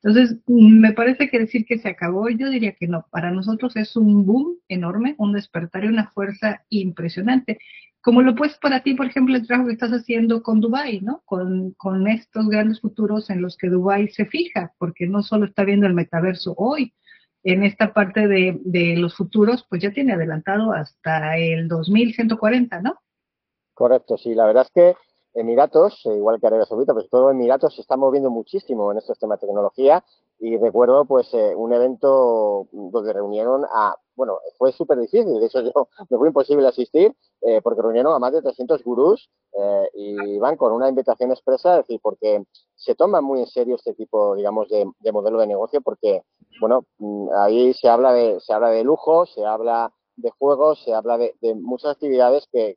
Entonces, 0.02 0.36
me 0.46 0.92
parece 0.92 1.30
que 1.30 1.38
decir 1.38 1.64
que 1.64 1.78
se 1.78 1.88
acabó, 1.88 2.28
yo 2.28 2.50
diría 2.50 2.72
que 2.72 2.86
no. 2.86 3.06
Para 3.10 3.30
nosotros 3.30 3.74
es 3.76 3.96
un 3.96 4.26
boom 4.26 4.58
enorme, 4.68 5.14
un 5.16 5.32
despertar 5.32 5.84
y 5.84 5.88
una 5.88 6.10
fuerza 6.10 6.62
impresionante. 6.68 7.58
Como 8.02 8.20
lo 8.20 8.34
puedes 8.34 8.58
para 8.58 8.82
ti, 8.82 8.92
por 8.92 9.06
ejemplo, 9.06 9.36
el 9.36 9.46
trabajo 9.46 9.68
que 9.68 9.72
estás 9.72 9.92
haciendo 9.92 10.42
con 10.42 10.60
Dubai, 10.60 11.00
¿no? 11.00 11.22
Con, 11.24 11.72
con 11.78 12.06
estos 12.06 12.46
grandes 12.50 12.82
futuros 12.82 13.30
en 13.30 13.40
los 13.40 13.56
que 13.56 13.70
Dubai 13.70 14.08
se 14.08 14.26
fija, 14.26 14.74
porque 14.76 15.06
no 15.06 15.22
solo 15.22 15.46
está 15.46 15.64
viendo 15.64 15.86
el 15.86 15.94
metaverso 15.94 16.54
hoy, 16.58 16.92
en 17.44 17.64
esta 17.64 17.92
parte 17.92 18.26
de, 18.26 18.58
de, 18.64 18.96
los 18.96 19.14
futuros, 19.14 19.64
pues 19.68 19.82
ya 19.82 19.92
tiene 19.92 20.12
adelantado 20.12 20.72
hasta 20.72 21.36
el 21.36 21.68
2140, 21.68 22.80
¿no? 22.82 22.98
Correcto, 23.74 24.16
sí. 24.16 24.34
La 24.34 24.46
verdad 24.46 24.66
es 24.66 24.72
que 24.72 24.96
Emiratos, 25.34 26.04
eh, 26.06 26.16
igual 26.16 26.40
que 26.40 26.46
Arabia 26.46 26.66
Saudita, 26.66 26.94
pero 26.94 27.06
todo 27.08 27.30
Emiratos 27.30 27.74
se 27.74 27.82
está 27.82 27.96
moviendo 27.96 28.30
muchísimo 28.30 28.90
en 28.90 28.98
estos 28.98 29.18
temas 29.18 29.40
de 29.40 29.46
tecnología 29.46 30.02
y 30.40 30.56
recuerdo 30.56 31.04
pues 31.04 31.32
eh, 31.34 31.54
un 31.54 31.72
evento 31.72 32.68
donde 32.72 33.12
reunieron 33.12 33.64
a, 33.72 33.96
bueno, 34.14 34.38
fue 34.56 34.72
súper 34.72 34.98
difícil, 34.98 35.38
de 35.38 35.46
hecho 35.46 35.60
yo 35.62 35.88
me 36.10 36.18
fue 36.18 36.28
imposible 36.28 36.66
asistir 36.66 37.14
eh, 37.42 37.60
porque 37.62 37.82
reunieron 37.82 38.14
a 38.14 38.18
más 38.18 38.32
de 38.32 38.42
300 38.42 38.82
gurús 38.84 39.30
eh, 39.52 39.88
y 39.94 40.38
van 40.38 40.56
con 40.56 40.72
una 40.72 40.88
invitación 40.88 41.30
expresa, 41.30 41.72
es 41.72 41.86
decir, 41.86 42.00
porque 42.02 42.44
se 42.78 42.94
toma 42.94 43.20
muy 43.20 43.40
en 43.40 43.46
serio 43.46 43.74
este 43.74 43.92
tipo, 43.92 44.36
digamos, 44.36 44.68
de, 44.68 44.86
de 45.00 45.12
modelo 45.12 45.40
de 45.40 45.48
negocio 45.48 45.80
porque, 45.80 46.22
bueno, 46.60 46.84
mm, 46.98 47.28
ahí 47.36 47.74
se 47.74 47.88
habla 47.88 48.12
de, 48.12 48.40
se 48.40 48.52
habla 48.52 48.70
de 48.70 48.84
lujo, 48.84 49.26
se 49.26 49.44
habla 49.44 49.92
de 50.16 50.30
juegos, 50.30 50.82
se 50.84 50.94
habla 50.94 51.18
de, 51.18 51.34
muchas 51.56 51.92
actividades 51.92 52.46
que, 52.52 52.76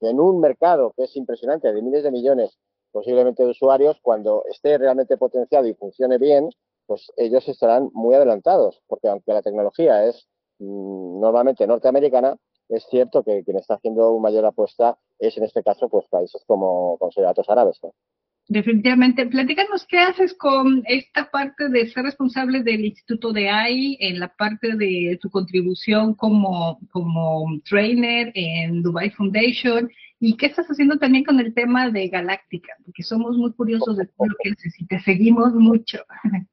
en 0.00 0.20
un 0.20 0.40
mercado 0.40 0.92
que 0.96 1.04
es 1.04 1.16
impresionante, 1.16 1.72
de 1.72 1.82
miles 1.82 2.02
de 2.02 2.10
millones 2.10 2.58
posiblemente 2.92 3.44
de 3.44 3.50
usuarios, 3.50 3.98
cuando 4.02 4.44
esté 4.50 4.76
realmente 4.76 5.16
potenciado 5.16 5.66
y 5.66 5.74
funcione 5.74 6.18
bien, 6.18 6.50
pues 6.86 7.12
ellos 7.16 7.48
estarán 7.48 7.88
muy 7.92 8.14
adelantados, 8.14 8.82
porque 8.88 9.08
aunque 9.08 9.32
la 9.32 9.42
tecnología 9.42 10.04
es 10.06 10.26
mmm, 10.58 11.20
normalmente 11.20 11.66
norteamericana, 11.66 12.36
es 12.68 12.84
cierto 12.90 13.22
que 13.22 13.44
quien 13.44 13.58
está 13.58 13.74
haciendo 13.74 14.10
una 14.10 14.22
mayor 14.22 14.46
apuesta 14.46 14.98
es 15.18 15.36
en 15.36 15.44
este 15.44 15.62
caso 15.62 15.88
pues 15.88 16.06
países 16.08 16.42
como 16.46 16.96
Consideratos 16.98 17.48
Árabes. 17.48 17.80
Definitivamente. 18.50 19.26
Platícanos 19.26 19.86
qué 19.86 19.98
haces 19.98 20.34
con 20.34 20.82
esta 20.86 21.30
parte 21.30 21.68
de 21.68 21.86
ser 21.86 22.02
responsable 22.02 22.64
del 22.64 22.84
Instituto 22.84 23.32
de 23.32 23.48
AI, 23.48 23.96
en 24.00 24.18
la 24.18 24.26
parte 24.26 24.74
de 24.74 25.16
tu 25.22 25.30
contribución 25.30 26.14
como, 26.14 26.80
como 26.90 27.46
trainer 27.64 28.32
en 28.34 28.82
Dubai 28.82 29.10
Foundation 29.10 29.88
y 30.18 30.36
qué 30.36 30.46
estás 30.46 30.66
haciendo 30.66 30.98
también 30.98 31.22
con 31.22 31.38
el 31.38 31.54
tema 31.54 31.90
de 31.90 32.08
Galáctica, 32.08 32.72
porque 32.84 33.04
somos 33.04 33.36
muy 33.36 33.52
curiosos 33.52 33.96
de 33.96 34.08
lo 34.18 34.34
que 34.42 34.50
haces 34.50 34.80
y 34.80 34.86
te 34.86 34.98
seguimos 34.98 35.54
mucho. 35.54 35.98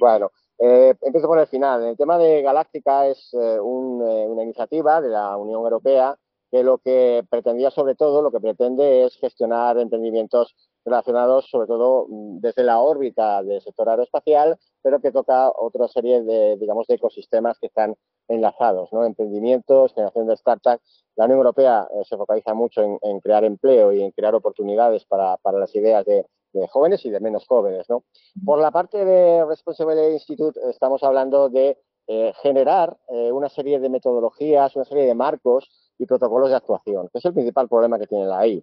Bueno, 0.00 0.30
eh, 0.58 0.94
empiezo 1.00 1.26
por 1.26 1.38
el 1.38 1.46
final. 1.46 1.82
El 1.82 1.96
tema 1.96 2.18
de 2.18 2.42
Galáctica 2.42 3.06
es 3.06 3.32
eh, 3.32 3.58
una 3.58 4.42
iniciativa 4.42 5.00
de 5.00 5.08
la 5.08 5.34
Unión 5.38 5.62
Europea 5.62 6.14
que 6.50 6.62
lo 6.62 6.76
que 6.76 7.24
pretendía 7.30 7.70
sobre 7.70 7.94
todo, 7.94 8.20
lo 8.20 8.30
que 8.30 8.38
pretende 8.38 9.06
es 9.06 9.16
gestionar 9.16 9.78
emprendimientos 9.78 10.54
relacionados 10.84 11.48
sobre 11.48 11.66
todo 11.66 12.06
mm, 12.08 12.40
desde 12.40 12.64
la 12.64 12.80
órbita 12.80 13.42
del 13.42 13.60
sector 13.60 13.88
aeroespacial, 13.88 14.58
pero 14.82 15.00
que 15.00 15.12
toca 15.12 15.50
otra 15.50 15.88
serie 15.88 16.22
de, 16.22 16.56
digamos, 16.56 16.86
de 16.86 16.94
ecosistemas 16.94 17.58
que 17.58 17.66
están 17.66 17.96
enlazados, 18.28 18.92
¿no? 18.92 19.04
Emprendimientos, 19.04 19.92
generación 19.94 20.26
de 20.26 20.36
startups. 20.36 21.04
La 21.16 21.24
Unión 21.24 21.38
Europea 21.38 21.88
eh, 21.94 22.04
se 22.04 22.16
focaliza 22.16 22.54
mucho 22.54 22.82
en, 22.82 23.20
crear 23.20 23.44
empleo 23.44 23.92
y 23.92 24.02
en 24.02 24.10
crear 24.12 24.34
oportunidades 24.34 25.04
para, 25.06 25.38
las 25.44 25.74
ideas 25.74 26.04
de, 26.04 26.24
jóvenes 26.68 27.04
y 27.06 27.10
de 27.10 27.20
menos 27.20 27.46
jóvenes, 27.46 27.88
¿no? 27.88 28.04
Por 28.44 28.58
la 28.58 28.70
parte 28.70 29.04
de 29.06 29.44
Responsibility 29.46 30.12
Institute 30.12 30.60
estamos 30.68 31.02
hablando 31.02 31.48
de 31.48 31.78
eh, 32.06 32.32
generar 32.42 32.98
eh, 33.08 33.32
una 33.32 33.48
serie 33.48 33.80
de 33.80 33.88
metodologías, 33.88 34.76
una 34.76 34.84
serie 34.84 35.06
de 35.06 35.14
marcos 35.14 35.70
y 35.98 36.04
protocolos 36.04 36.50
de 36.50 36.56
actuación, 36.56 37.08
que 37.10 37.18
es 37.18 37.24
el 37.24 37.32
principal 37.32 37.68
problema 37.68 37.98
que 37.98 38.06
tiene 38.06 38.26
la 38.26 38.40
AI. 38.40 38.62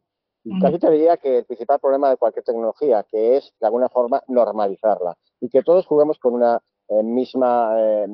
Casi 0.61 0.79
te 0.79 0.89
diría 0.89 1.17
que 1.17 1.39
el 1.39 1.45
principal 1.45 1.79
problema 1.79 2.09
de 2.09 2.17
cualquier 2.17 2.45
tecnología, 2.45 3.05
que 3.09 3.37
es 3.37 3.53
de 3.59 3.67
alguna 3.67 3.89
forma 3.89 4.23
normalizarla 4.27 5.17
y 5.41 5.49
que 5.49 5.63
todos 5.63 5.85
juguemos 5.85 6.17
con 6.17 6.33
una 6.33 6.61
eh, 6.87 7.03
misma, 7.03 7.75
eh, 7.77 8.07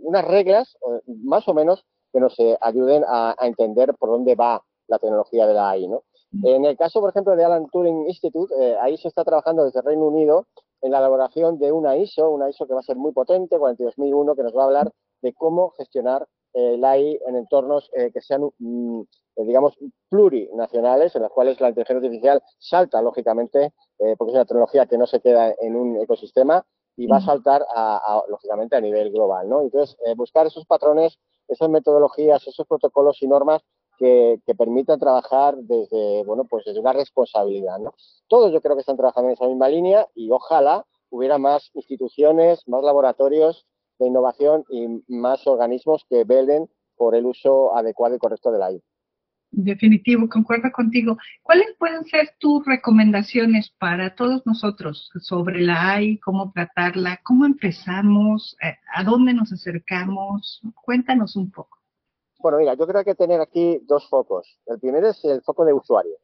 unas 0.00 0.24
reglas 0.24 0.76
eh, 0.76 1.00
más 1.24 1.48
o 1.48 1.54
menos 1.54 1.84
que 2.12 2.20
nos 2.20 2.36
ayuden 2.60 3.02
a, 3.08 3.34
entender 3.40 3.94
por 3.94 4.10
dónde 4.10 4.36
va 4.36 4.62
la 4.86 4.98
tecnología 4.98 5.46
de 5.46 5.54
la 5.54 5.70
AI. 5.70 5.88
¿no? 5.88 6.04
En 6.44 6.64
el 6.64 6.76
caso, 6.76 7.00
por 7.00 7.10
ejemplo, 7.10 7.34
de 7.34 7.44
Alan 7.44 7.66
Turing 7.72 8.06
Institute, 8.06 8.54
ahí 8.80 8.96
se 8.98 9.08
está 9.08 9.24
trabajando 9.24 9.64
desde 9.64 9.82
Reino 9.82 10.06
Unido 10.06 10.46
en 10.82 10.92
la 10.92 10.98
elaboración 10.98 11.58
de 11.58 11.72
una 11.72 11.96
ISO, 11.96 12.30
una 12.30 12.48
ISO 12.50 12.68
que 12.68 12.74
va 12.74 12.80
a 12.80 12.84
ser 12.84 12.96
muy 12.96 13.10
potente, 13.12 13.58
42001, 13.58 14.36
que 14.36 14.42
nos 14.44 14.56
va 14.56 14.62
a 14.62 14.66
hablar 14.66 14.92
de 15.22 15.32
cómo 15.32 15.70
gestionar 15.70 16.28
la 16.54 16.92
AI 16.92 17.18
en 17.26 17.36
entornos 17.36 17.90
que 17.92 18.20
sean 18.20 18.48
mm, 18.58 19.02
eh, 19.36 19.44
digamos, 19.44 19.74
plurinacionales, 20.08 21.16
en 21.16 21.22
las 21.22 21.30
cuales 21.30 21.60
la 21.60 21.68
inteligencia 21.68 22.06
artificial 22.06 22.42
salta, 22.58 23.02
lógicamente, 23.02 23.72
eh, 23.98 24.14
porque 24.16 24.30
es 24.30 24.36
una 24.36 24.44
tecnología 24.44 24.86
que 24.86 24.96
no 24.96 25.06
se 25.06 25.20
queda 25.20 25.52
en 25.60 25.74
un 25.74 26.00
ecosistema 26.00 26.64
y 26.96 27.08
va 27.08 27.16
a 27.16 27.20
saltar, 27.20 27.66
a, 27.74 28.22
lógicamente, 28.28 28.76
a 28.76 28.80
nivel 28.80 29.10
global, 29.10 29.48
¿no? 29.48 29.62
Entonces, 29.62 29.96
eh, 30.06 30.14
buscar 30.14 30.46
esos 30.46 30.64
patrones, 30.66 31.18
esas 31.48 31.68
metodologías, 31.68 32.46
esos 32.46 32.64
protocolos 32.68 33.20
y 33.22 33.26
normas 33.26 33.62
que, 33.98 34.40
permitan 34.56 35.00
trabajar 35.00 35.56
desde, 35.56 36.22
bueno, 36.22 36.44
pues 36.44 36.64
desde 36.64 36.78
una 36.78 36.92
responsabilidad, 36.92 37.78
¿no? 37.80 37.94
Todos 38.28 38.52
yo 38.52 38.60
creo 38.60 38.76
que 38.76 38.80
están 38.80 38.96
trabajando 38.96 39.30
en 39.30 39.34
esa 39.34 39.48
misma 39.48 39.68
línea 39.68 40.06
y 40.14 40.30
ojalá 40.30 40.86
hubiera 41.10 41.38
más 41.38 41.70
instituciones, 41.74 42.62
más 42.68 42.84
laboratorios 42.84 43.66
de 43.98 44.06
innovación 44.06 44.64
y 44.68 45.02
más 45.08 45.46
organismos 45.46 46.04
que 46.08 46.24
velen 46.24 46.68
por 46.96 47.14
el 47.14 47.26
uso 47.26 47.76
adecuado 47.76 48.14
y 48.14 48.18
correcto 48.18 48.50
de 48.52 48.58
la 48.58 48.66
AI. 48.66 48.82
Definitivo, 49.56 50.28
concuerdo 50.28 50.72
contigo. 50.72 51.16
¿Cuáles 51.42 51.76
pueden 51.78 52.04
ser 52.06 52.34
tus 52.38 52.66
recomendaciones 52.66 53.70
para 53.78 54.16
todos 54.16 54.44
nosotros 54.46 55.10
sobre 55.20 55.60
la 55.60 55.92
AI, 55.92 56.18
cómo 56.18 56.50
tratarla, 56.52 57.20
cómo 57.22 57.46
empezamos, 57.46 58.56
eh, 58.62 58.74
a 58.92 59.04
dónde 59.04 59.32
nos 59.32 59.52
acercamos? 59.52 60.60
Cuéntanos 60.84 61.36
un 61.36 61.52
poco. 61.52 61.78
Bueno, 62.40 62.58
mira, 62.58 62.74
yo 62.74 62.86
creo 62.86 63.04
que 63.04 63.10
hay 63.10 63.16
que 63.16 63.22
tener 63.22 63.40
aquí 63.40 63.80
dos 63.86 64.08
focos. 64.08 64.58
El 64.66 64.80
primero 64.80 65.08
es 65.08 65.24
el 65.24 65.40
foco 65.42 65.64
de 65.64 65.72
usuario 65.72 66.16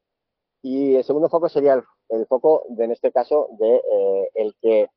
y 0.61 0.97
el 0.97 1.05
segundo 1.05 1.29
foco 1.29 1.49
sería 1.49 1.83
el, 2.09 2.27
foco, 2.27 2.65
de, 2.69 2.85
en 2.85 2.93
este 2.93 3.13
caso, 3.13 3.49
de 3.59 3.77
eh, 3.77 4.31
el 4.35 4.55
que 4.61 4.89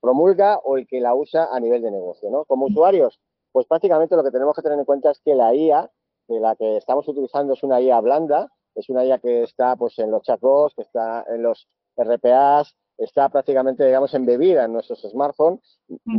promulga 0.00 0.58
o 0.58 0.76
el 0.76 0.86
que 0.86 1.00
la 1.00 1.14
usa 1.14 1.48
a 1.52 1.60
nivel 1.60 1.82
de 1.82 1.90
negocio, 1.90 2.30
¿no? 2.30 2.44
Como 2.44 2.66
usuarios, 2.66 3.20
pues 3.52 3.66
prácticamente 3.66 4.16
lo 4.16 4.24
que 4.24 4.30
tenemos 4.30 4.54
que 4.54 4.62
tener 4.62 4.78
en 4.78 4.84
cuenta 4.84 5.10
es 5.10 5.20
que 5.20 5.34
la 5.34 5.54
IA 5.54 5.90
la 6.28 6.54
que 6.56 6.76
estamos 6.76 7.08
utilizando 7.08 7.54
es 7.54 7.62
una 7.62 7.80
IA 7.80 8.00
blanda, 8.00 8.48
es 8.74 8.88
una 8.90 9.04
IA 9.04 9.18
que 9.18 9.42
está 9.42 9.76
pues 9.76 9.98
en 9.98 10.10
los 10.10 10.22
chatbots, 10.22 10.74
que 10.74 10.82
está 10.82 11.24
en 11.28 11.42
los 11.42 11.66
RPAs, 11.96 12.76
está 12.98 13.28
prácticamente, 13.28 13.86
digamos, 13.86 14.12
embebida 14.12 14.64
en 14.64 14.72
nuestros 14.72 15.00
smartphones. 15.02 15.60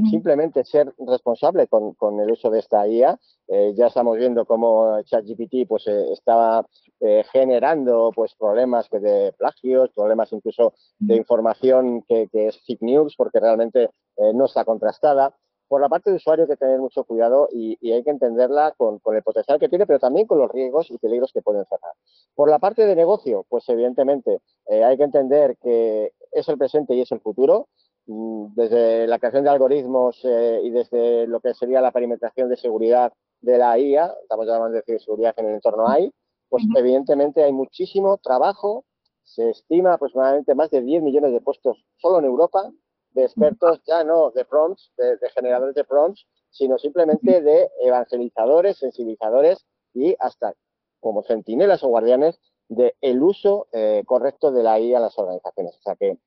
Simplemente 0.10 0.64
ser 0.64 0.94
responsable 0.98 1.68
con, 1.68 2.20
el 2.20 2.32
uso 2.32 2.50
de 2.50 2.60
esta 2.60 2.88
IA. 2.88 3.20
Eh, 3.48 3.74
ya 3.76 3.88
estamos 3.88 4.18
viendo 4.18 4.46
cómo 4.46 5.02
ChatGPT 5.04 5.68
pues, 5.68 5.88
eh, 5.88 6.14
estaba 6.14 6.66
eh, 7.02 7.24
generando 7.32 8.12
pues, 8.16 8.34
problemas 8.36 8.90
de 8.90 9.34
plagios, 9.38 9.92
problemas 9.94 10.32
incluso 10.32 10.74
de 10.98 11.16
información 11.16 12.04
que, 12.08 12.28
que 12.32 12.48
es 12.48 12.60
fake 12.66 12.82
news, 12.82 13.16
porque 13.18 13.40
realmente 13.40 13.90
no 14.34 14.46
está 14.46 14.66
contrastada 14.66 15.34
por 15.70 15.80
la 15.80 15.88
parte 15.88 16.10
de 16.10 16.16
usuario 16.16 16.44
hay 16.44 16.50
que 16.50 16.58
tener 16.58 16.80
mucho 16.80 17.04
cuidado 17.04 17.48
y, 17.52 17.78
hay 17.92 18.04
que 18.04 18.10
entenderla 18.10 18.74
con, 18.76 19.00
el 19.16 19.24
potencial 19.24 19.60
que 19.60 19.70
tiene, 19.70 19.86
pero 19.86 20.00
también 20.00 20.26
con 20.26 20.40
los 20.40 20.52
riesgos 20.52 20.90
y 20.90 20.98
peligros 20.98 21.32
que 21.32 21.44
pueden 21.44 21.64
cerrar. 21.66 21.94
Por 22.34 22.50
la 22.50 22.58
parte 22.58 22.86
de 22.88 22.96
negocio, 22.96 23.46
pues 23.48 23.70
evidentemente 23.70 24.42
eh, 24.66 24.84
hay 24.84 24.98
que 24.98 25.04
entender 25.04 25.58
que 25.62 26.12
es 26.32 26.48
el 26.50 26.58
presente 26.58 26.96
y 26.96 27.02
es 27.02 27.12
el 27.12 27.22
futuro. 27.22 27.68
Mm, 28.08 28.56
desde 28.56 29.08
la 29.08 29.20
creación 29.20 29.44
de 29.44 29.50
algoritmos 29.52 30.20
eh, 30.24 30.62
y 30.64 30.72
desde 30.72 31.28
lo 31.28 31.40
que 31.40 31.54
sería 31.54 31.82
la 31.82 31.92
perimetración 31.92 32.50
de 32.50 32.58
seguridad 32.58 33.14
de 33.42 33.58
la 33.58 33.78
IA, 33.78 34.14
estamos 34.22 34.48
llamando 34.48 34.70
de 34.72 34.84
decir 34.86 35.00
seguridad 35.00 35.34
en 35.38 35.48
el 35.48 35.56
entorno 35.56 35.88
AI, 35.88 36.12
pues 36.50 36.64
evidentemente 36.76 37.44
hay 37.44 37.54
muchísimo 37.54 38.18
trabajo. 38.18 38.86
Se 39.24 39.52
estima 39.52 39.94
aproximadamente 39.94 40.56
más 40.56 40.72
de 40.72 40.82
10 40.82 41.04
millones 41.04 41.32
de 41.32 41.42
puestos 41.42 41.86
solo 41.98 42.20
en 42.20 42.26
Europa 42.26 42.72
de 43.12 43.24
expertos 43.24 43.82
ya 43.88 44.04
no 44.04 44.32
de 44.32 44.46
prompts, 44.46 44.92
de, 44.98 45.18
generadores 45.34 45.76
de 45.76 45.84
prompts, 45.84 46.26
sino 46.50 46.78
simplemente 46.78 47.42
de 47.42 47.70
evangelizadores, 47.82 48.78
sensibilizadores 48.78 49.66
y 49.94 50.16
hasta 50.20 50.54
como 51.00 51.24
centinelas 51.24 51.84
o 51.84 51.88
guardianes 51.88 52.40
del 52.70 52.94
el 53.02 53.22
uso 53.22 53.68
eh, 53.74 54.04
correcto 54.06 54.52
de 54.52 54.64
la 54.64 54.80
IA 54.80 54.98
a 54.98 55.02
las 55.02 55.18
organizaciones. 55.18 55.76
O 55.78 55.82
sea 55.82 55.96
que 55.96 56.18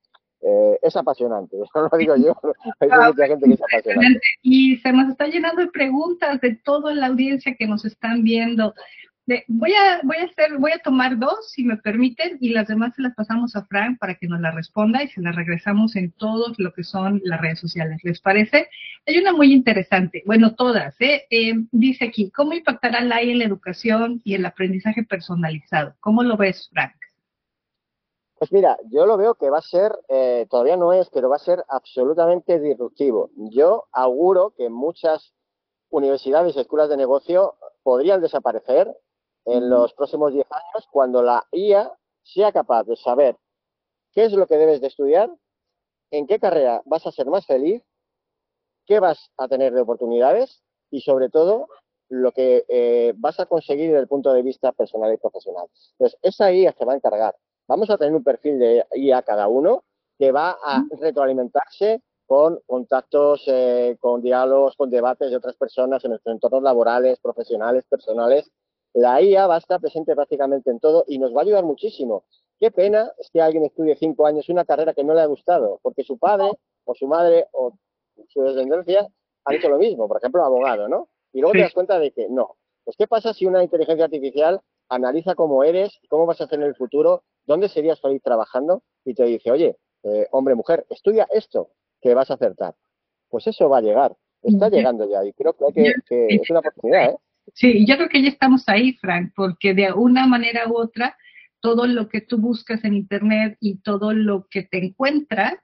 eh, 0.45 0.79
es 0.83 0.97
apasionante, 0.97 1.57
eso 1.63 1.89
lo 1.91 1.99
digo 1.99 2.17
yo, 2.17 2.37
hay 2.81 2.89
mucha 2.89 3.27
gente 3.27 3.47
que 3.47 3.55
es 3.55 3.63
apasionante. 3.63 4.21
Y 4.43 4.77
se 4.79 4.93
nos 4.93 5.11
está 5.11 5.27
llenando 5.27 5.63
de 5.63 5.69
preguntas 5.69 6.41
de 6.41 6.57
toda 6.57 6.95
la 6.95 7.07
audiencia 7.07 7.55
que 7.57 7.67
nos 7.67 7.85
están 7.85 8.23
viendo 8.23 8.75
voy 9.49 9.73
a, 9.75 10.01
voy 10.03 10.17
a 10.17 10.25
hacer, 10.25 10.59
voy 10.59 10.73
a 10.73 10.79
tomar 10.79 11.19
dos, 11.19 11.51
si 11.51 11.65
me 11.65 11.77
permiten, 11.77 12.39
y 12.41 12.51
las 12.51 12.69
demás 12.69 12.95
se 12.95 13.03
las 13.03 13.15
pasamos 13.15 13.55
a 13.55 13.65
Frank 13.65 13.99
para 13.99 14.15
que 14.17 14.27
nos 14.27 14.41
la 14.41 14.51
responda 14.51 15.03
y 15.03 15.09
se 15.09 15.21
las 15.21 15.37
regresamos 15.37 15.97
en 15.97 16.13
todo 16.13 16.53
lo 16.59 16.73
que 16.73 16.83
son 16.83 17.21
las 17.25 17.41
redes 17.41 17.61
sociales. 17.61 18.01
¿Les 18.03 18.21
parece? 18.21 18.69
Hay 19.07 19.19
una 19.19 19.33
muy 19.33 19.53
interesante, 19.53 20.23
bueno, 20.27 20.55
todas, 20.55 21.01
¿eh? 21.01 21.27
eh 21.31 21.55
dice 21.71 22.07
aquí, 22.07 22.31
¿cómo 22.31 22.53
impactará 22.53 23.01
la 23.01 23.17
AI 23.17 23.33
en 23.33 23.39
la 23.39 23.45
educación 23.45 24.21
y 24.25 24.35
el 24.35 24.45
aprendizaje 24.45 25.05
personalizado? 25.05 25.95
¿Cómo 26.01 26.23
lo 26.23 26.37
ves, 26.37 26.69
Frank? 26.73 26.93
Pues 28.39 28.53
mira, 28.53 28.77
yo 28.91 29.07
lo 29.07 29.17
veo 29.17 29.37
que 29.37 29.51
va 29.51 29.59
a 29.59 29.63
ser, 29.63 29.93
eh, 30.09 30.49
todavía 30.51 30.77
no 30.77 30.93
es, 30.93 31.09
pero 31.11 31.29
va 31.29 31.37
a 31.37 31.39
ser 31.39 31.63
absolutamente 31.69 32.59
disruptivo. 32.59 33.31
Yo 33.37 33.85
auguro 33.93 34.53
que 34.57 34.69
muchas 34.69 35.33
universidades 35.91 36.57
y 36.57 36.61
escuelas 36.61 36.89
de 36.89 36.97
negocio 36.97 37.55
podrían 37.85 38.21
desaparecer 38.21 38.93
en 39.45 39.71
los 39.71 39.93
próximos 39.95 40.33
10 40.33 40.47
años 40.51 40.89
cuando 40.91 41.23
la 41.23 41.47
IA 41.53 41.93
sea 42.23 42.53
capaz 42.53 42.85
de 42.85 42.97
saber 42.97 43.37
qué 44.13 44.25
es 44.25 44.33
lo 44.33 44.47
que 44.47 44.57
debes 44.57 44.81
de 44.81 44.87
estudiar, 44.89 45.31
en 46.11 46.27
qué 46.27 46.39
carrera 46.39 46.83
vas 46.85 47.07
a 47.07 47.13
ser 47.13 47.27
más 47.27 47.47
feliz, 47.47 47.83
qué 48.87 49.01
vas 49.01 49.31
a 49.39 49.49
tener 49.49 49.73
de 49.73 49.81
oportunidades 49.81 50.63
y 50.91 51.01
sobre 51.01 51.31
todo 51.31 51.69
lo 52.09 52.33
que 52.33 52.65
eh, 52.69 53.15
vas 53.17 53.41
a 53.41 53.47
conseguir 53.47 53.89
desde 53.89 54.03
el 54.03 54.09
punto 54.09 54.33
de 54.33 54.43
vista 54.43 54.73
personal 54.73 55.13
y 55.13 55.17
profesional. 55.17 55.67
Entonces, 55.93 56.19
esa 56.23 56.53
IA 56.53 56.73
se 56.73 56.85
va 56.85 56.93
a 56.93 56.97
encargar. 56.97 57.35
Vamos 57.67 57.89
a 57.89 57.97
tener 57.97 58.15
un 58.15 58.23
perfil 58.23 58.59
de 58.59 58.85
IA 58.95 59.23
cada 59.23 59.49
uno 59.49 59.83
que 60.19 60.31
va 60.31 60.59
a 60.63 60.85
retroalimentarse 61.01 62.03
con 62.27 62.61
contactos, 62.67 63.45
eh, 63.47 63.97
con 63.99 64.21
diálogos, 64.21 64.77
con 64.77 64.91
debates 64.91 65.31
de 65.31 65.37
otras 65.37 65.57
personas 65.57 66.05
en 66.05 66.11
nuestros 66.11 66.35
entornos 66.35 66.63
laborales, 66.63 67.19
profesionales, 67.21 67.85
personales, 67.89 68.51
la 68.95 69.23
IA 69.23 69.47
va 69.47 69.57
a 69.57 69.59
estar 69.59 69.81
presente 69.81 70.15
prácticamente 70.15 70.71
en 70.71 70.81
todo 70.81 71.05
y 71.07 71.19
nos 71.19 71.35
va 71.35 71.41
a 71.41 71.45
ayudar 71.45 71.65
muchísimo. 71.65 72.25
Qué 72.59 72.71
pena 72.71 73.11
es 73.19 73.31
que 73.31 73.41
alguien 73.41 73.65
estudie 73.65 73.97
cinco 73.97 74.27
años 74.27 74.49
una 74.49 74.65
carrera 74.65 74.95
que 74.95 75.05
no 75.05 75.15
le 75.15 75.21
ha 75.21 75.27
gustado, 75.27 75.81
porque 75.83 76.05
su 76.05 76.19
padre 76.19 76.51
o 76.85 76.95
su 76.95 77.07
madre 77.07 77.49
o 77.53 77.73
su 78.29 78.43
descendencia 78.43 79.09
han 79.45 79.57
hecho 79.57 79.69
lo 79.69 79.79
mismo, 79.79 80.07
por 80.07 80.19
ejemplo, 80.19 80.45
abogado, 80.45 80.89
¿no? 80.89 81.09
Y 81.33 81.41
luego 81.41 81.53
te 81.53 81.63
das 81.63 81.73
cuenta 81.73 81.99
de 81.99 82.13
que 82.13 82.29
no. 82.29 82.57
Pues, 82.85 82.97
¿qué 82.97 83.07
pasa 83.07 83.33
si 83.33 83.47
una 83.47 83.63
inteligencia 83.63 84.05
artificial 84.05 84.61
analiza 84.89 85.35
cómo 85.35 85.65
eres, 85.65 85.99
cómo 86.09 86.27
vas 86.27 86.41
a 86.41 86.45
hacer 86.45 86.61
en 86.61 86.67
el 86.67 86.75
futuro, 86.75 87.25
dónde 87.47 87.69
serías 87.69 88.01
feliz 88.01 88.23
trabajando 88.23 88.83
y 89.05 89.15
te 89.15 89.25
dice, 89.25 89.51
oye, 89.51 89.77
eh, 90.05 90.29
hombre, 90.33 90.55
mujer, 90.55 90.87
estudia 90.91 91.27
esto 91.31 91.71
que 92.01 92.15
vas 92.15 92.31
a 92.31 92.35
acertar. 92.35 92.75
Pues 93.29 93.47
eso 93.47 93.69
va 93.69 93.79
a 93.79 93.83
llegar, 93.83 94.15
está 94.43 94.69
llegando 94.69 95.09
ya 95.09 95.25
y 95.25 95.33
creo 95.33 95.55
que, 95.55 95.95
es 96.09 96.51
una 96.51 96.61
oportunidad. 96.61 97.11
¿eh? 97.11 97.17
Sí, 97.55 97.85
yo 97.87 97.97
creo 97.97 98.09
que 98.09 98.23
ya 98.23 98.29
estamos 98.29 98.69
ahí, 98.69 98.95
Frank, 98.95 99.33
porque 99.35 99.75
de 99.75 99.93
una 99.93 100.27
manera 100.27 100.69
u 100.69 100.77
otra, 100.77 101.17
todo 101.61 101.87
lo 101.87 102.09
que 102.09 102.21
tú 102.21 102.39
buscas 102.39 102.85
en 102.85 102.95
Internet 102.95 103.57
y 103.61 103.79
todo 103.79 104.13
lo 104.13 104.47
que 104.49 104.63
te 104.63 104.85
encuentras 104.85 105.55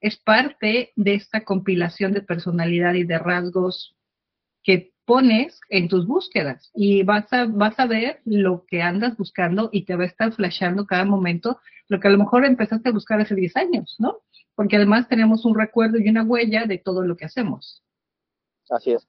es 0.00 0.16
parte 0.16 0.92
de 0.96 1.14
esta 1.14 1.44
compilación 1.44 2.12
de 2.12 2.22
personalidad 2.22 2.94
y 2.94 3.04
de 3.04 3.18
rasgos 3.18 3.96
que 4.62 4.92
pones 5.04 5.60
en 5.68 5.88
tus 5.88 6.06
búsquedas 6.06 6.70
y 6.74 7.02
vas 7.02 7.32
a, 7.32 7.46
vas 7.46 7.78
a 7.78 7.86
ver 7.86 8.20
lo 8.24 8.64
que 8.66 8.82
andas 8.82 9.16
buscando 9.16 9.68
y 9.72 9.84
te 9.84 9.96
va 9.96 10.04
a 10.04 10.06
estar 10.06 10.32
flashando 10.32 10.86
cada 10.86 11.04
momento 11.04 11.60
lo 11.88 12.00
que 12.00 12.08
a 12.08 12.10
lo 12.10 12.18
mejor 12.18 12.44
empezaste 12.44 12.88
a 12.88 12.92
buscar 12.92 13.20
hace 13.20 13.34
10 13.34 13.56
años, 13.56 13.96
¿no? 13.98 14.20
Porque 14.54 14.76
además 14.76 15.08
tenemos 15.08 15.44
un 15.44 15.58
recuerdo 15.58 15.98
y 15.98 16.08
una 16.08 16.22
huella 16.22 16.66
de 16.66 16.78
todo 16.78 17.02
lo 17.02 17.16
que 17.16 17.26
hacemos. 17.26 17.82
Así 18.70 18.92
es. 18.92 19.06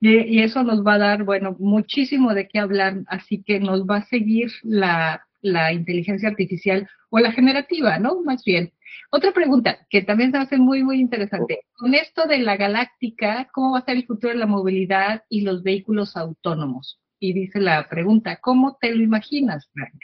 Y, 0.00 0.42
eso 0.42 0.62
nos 0.62 0.84
va 0.84 0.94
a 0.94 0.98
dar, 0.98 1.24
bueno, 1.24 1.56
muchísimo 1.58 2.34
de 2.34 2.48
qué 2.48 2.58
hablar, 2.58 2.98
así 3.06 3.42
que 3.42 3.60
nos 3.60 3.84
va 3.86 3.98
a 3.98 4.06
seguir 4.06 4.50
la, 4.62 5.26
la 5.40 5.72
inteligencia 5.72 6.28
artificial 6.28 6.88
o 7.10 7.18
la 7.18 7.32
generativa, 7.32 7.98
¿no? 7.98 8.22
Más 8.22 8.44
bien. 8.44 8.72
Otra 9.10 9.32
pregunta 9.32 9.78
que 9.88 10.02
también 10.02 10.32
se 10.32 10.38
hace 10.38 10.58
muy, 10.58 10.82
muy 10.82 11.00
interesante. 11.00 11.60
Con 11.78 11.94
esto 11.94 12.26
de 12.26 12.38
la 12.38 12.56
galáctica, 12.56 13.48
¿cómo 13.52 13.72
va 13.72 13.78
a 13.78 13.84
ser 13.84 13.96
el 13.96 14.06
futuro 14.06 14.32
de 14.32 14.38
la 14.38 14.46
movilidad 14.46 15.22
y 15.28 15.42
los 15.42 15.62
vehículos 15.62 16.16
autónomos? 16.16 17.00
Y 17.18 17.32
dice 17.32 17.60
la 17.60 17.88
pregunta, 17.88 18.38
¿cómo 18.40 18.76
te 18.80 18.94
lo 18.94 19.02
imaginas, 19.02 19.68
Frank? 19.72 19.94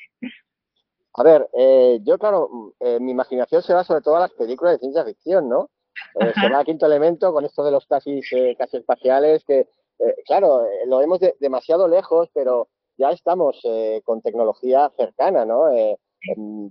A 1.14 1.22
ver, 1.22 1.48
eh, 1.58 1.98
yo 2.02 2.16
claro, 2.16 2.74
eh, 2.80 2.98
mi 3.00 3.10
imaginación 3.10 3.62
se 3.62 3.74
va 3.74 3.84
sobre 3.84 4.00
todo 4.00 4.16
a 4.16 4.20
las 4.20 4.32
películas 4.32 4.74
de 4.74 4.78
ciencia 4.78 5.04
ficción, 5.04 5.48
¿no? 5.48 5.68
Eh, 6.18 6.32
se 6.34 6.48
va 6.48 6.60
a 6.60 6.64
quinto 6.64 6.86
elemento 6.86 7.32
con 7.34 7.44
esto 7.44 7.62
de 7.64 7.70
los 7.70 7.86
taxis 7.86 8.26
casi 8.56 8.78
espaciales, 8.78 9.44
que 9.44 9.66
claro, 10.26 10.66
lo 10.86 10.98
vemos 10.98 11.20
demasiado 11.38 11.88
lejos, 11.88 12.28
pero 12.32 12.68
ya 12.96 13.10
estamos 13.10 13.60
con 14.04 14.20
tecnología 14.22 14.90
cercana, 14.96 15.44
¿no? 15.44 15.64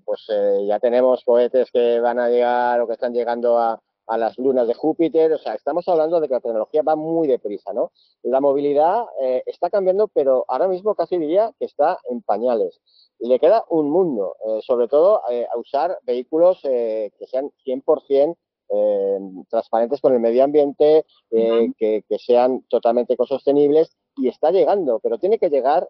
pues 0.06 0.28
ya 0.66 0.80
tenemos 0.80 1.24
cohetes 1.26 1.70
que 1.72 2.00
van 2.00 2.20
a 2.20 2.30
llegar 2.30 2.80
o 2.80 2.88
que 2.88 2.94
están 2.94 3.14
llegando 3.14 3.58
a, 3.58 3.82
las 4.18 4.38
lunas 4.38 4.68
de 4.68 4.74
Júpiter, 4.74 5.32
o 5.32 5.38
sea, 5.38 5.54
estamos 5.54 5.88
hablando 5.88 6.20
de 6.20 6.28
que 6.28 6.34
la 6.34 6.42
tecnología 6.42 6.82
va 6.82 6.98
muy 6.98 7.30
deprisa, 7.30 7.72
¿no? 7.72 7.94
La 8.24 8.42
movilidad 8.42 9.06
está 9.46 9.70
cambiando, 9.70 10.10
pero 10.10 10.44
ahora 10.50 10.68
mismo 10.68 10.96
casi 10.96 11.18
diría 11.18 11.54
que 11.58 11.64
está 11.64 11.98
en 12.10 12.22
pañales 12.22 12.82
le 13.22 13.40
queda 13.40 13.64
un 13.70 13.90
mundo, 13.90 14.36
eh, 14.46 14.60
sobre 14.66 14.88
todo 14.88 15.22
eh, 15.30 15.46
a 15.52 15.58
usar 15.58 16.00
vehículos 16.04 16.60
eh, 16.64 17.12
que 17.18 17.28
sean 17.28 17.52
100% 17.66 18.36
transparentes 19.50 20.00
con 20.02 20.14
el 20.14 20.20
medio 20.20 20.44
ambiente, 20.44 21.06
que, 21.30 22.04
sean 22.18 22.64
totalmente 22.70 23.14
ecosostenibles 23.14 23.96
y 24.18 24.28
está 24.28 24.52
llegando, 24.52 25.00
pero 25.00 25.18
tiene 25.18 25.38
que 25.38 25.50
llegar 25.50 25.90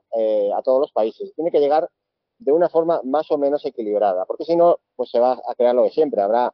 a 0.56 0.62
todos 0.64 0.80
los 0.80 0.92
países, 0.92 1.34
tiene 1.36 1.52
que 1.52 1.60
llegar 1.60 1.90
de 2.40 2.52
una 2.52 2.70
forma 2.70 3.02
más 3.04 3.30
o 3.30 3.38
menos 3.38 3.64
equilibrada, 3.66 4.26
porque 4.26 4.46
si 4.46 4.56
no, 4.56 4.80
pues 4.96 5.12
se 5.12 5.20
va 5.20 5.34
a 5.34 5.56
crear 5.56 5.76
lo 5.76 5.84
de 5.84 5.92
siempre. 5.92 6.22
Habrá 6.22 6.54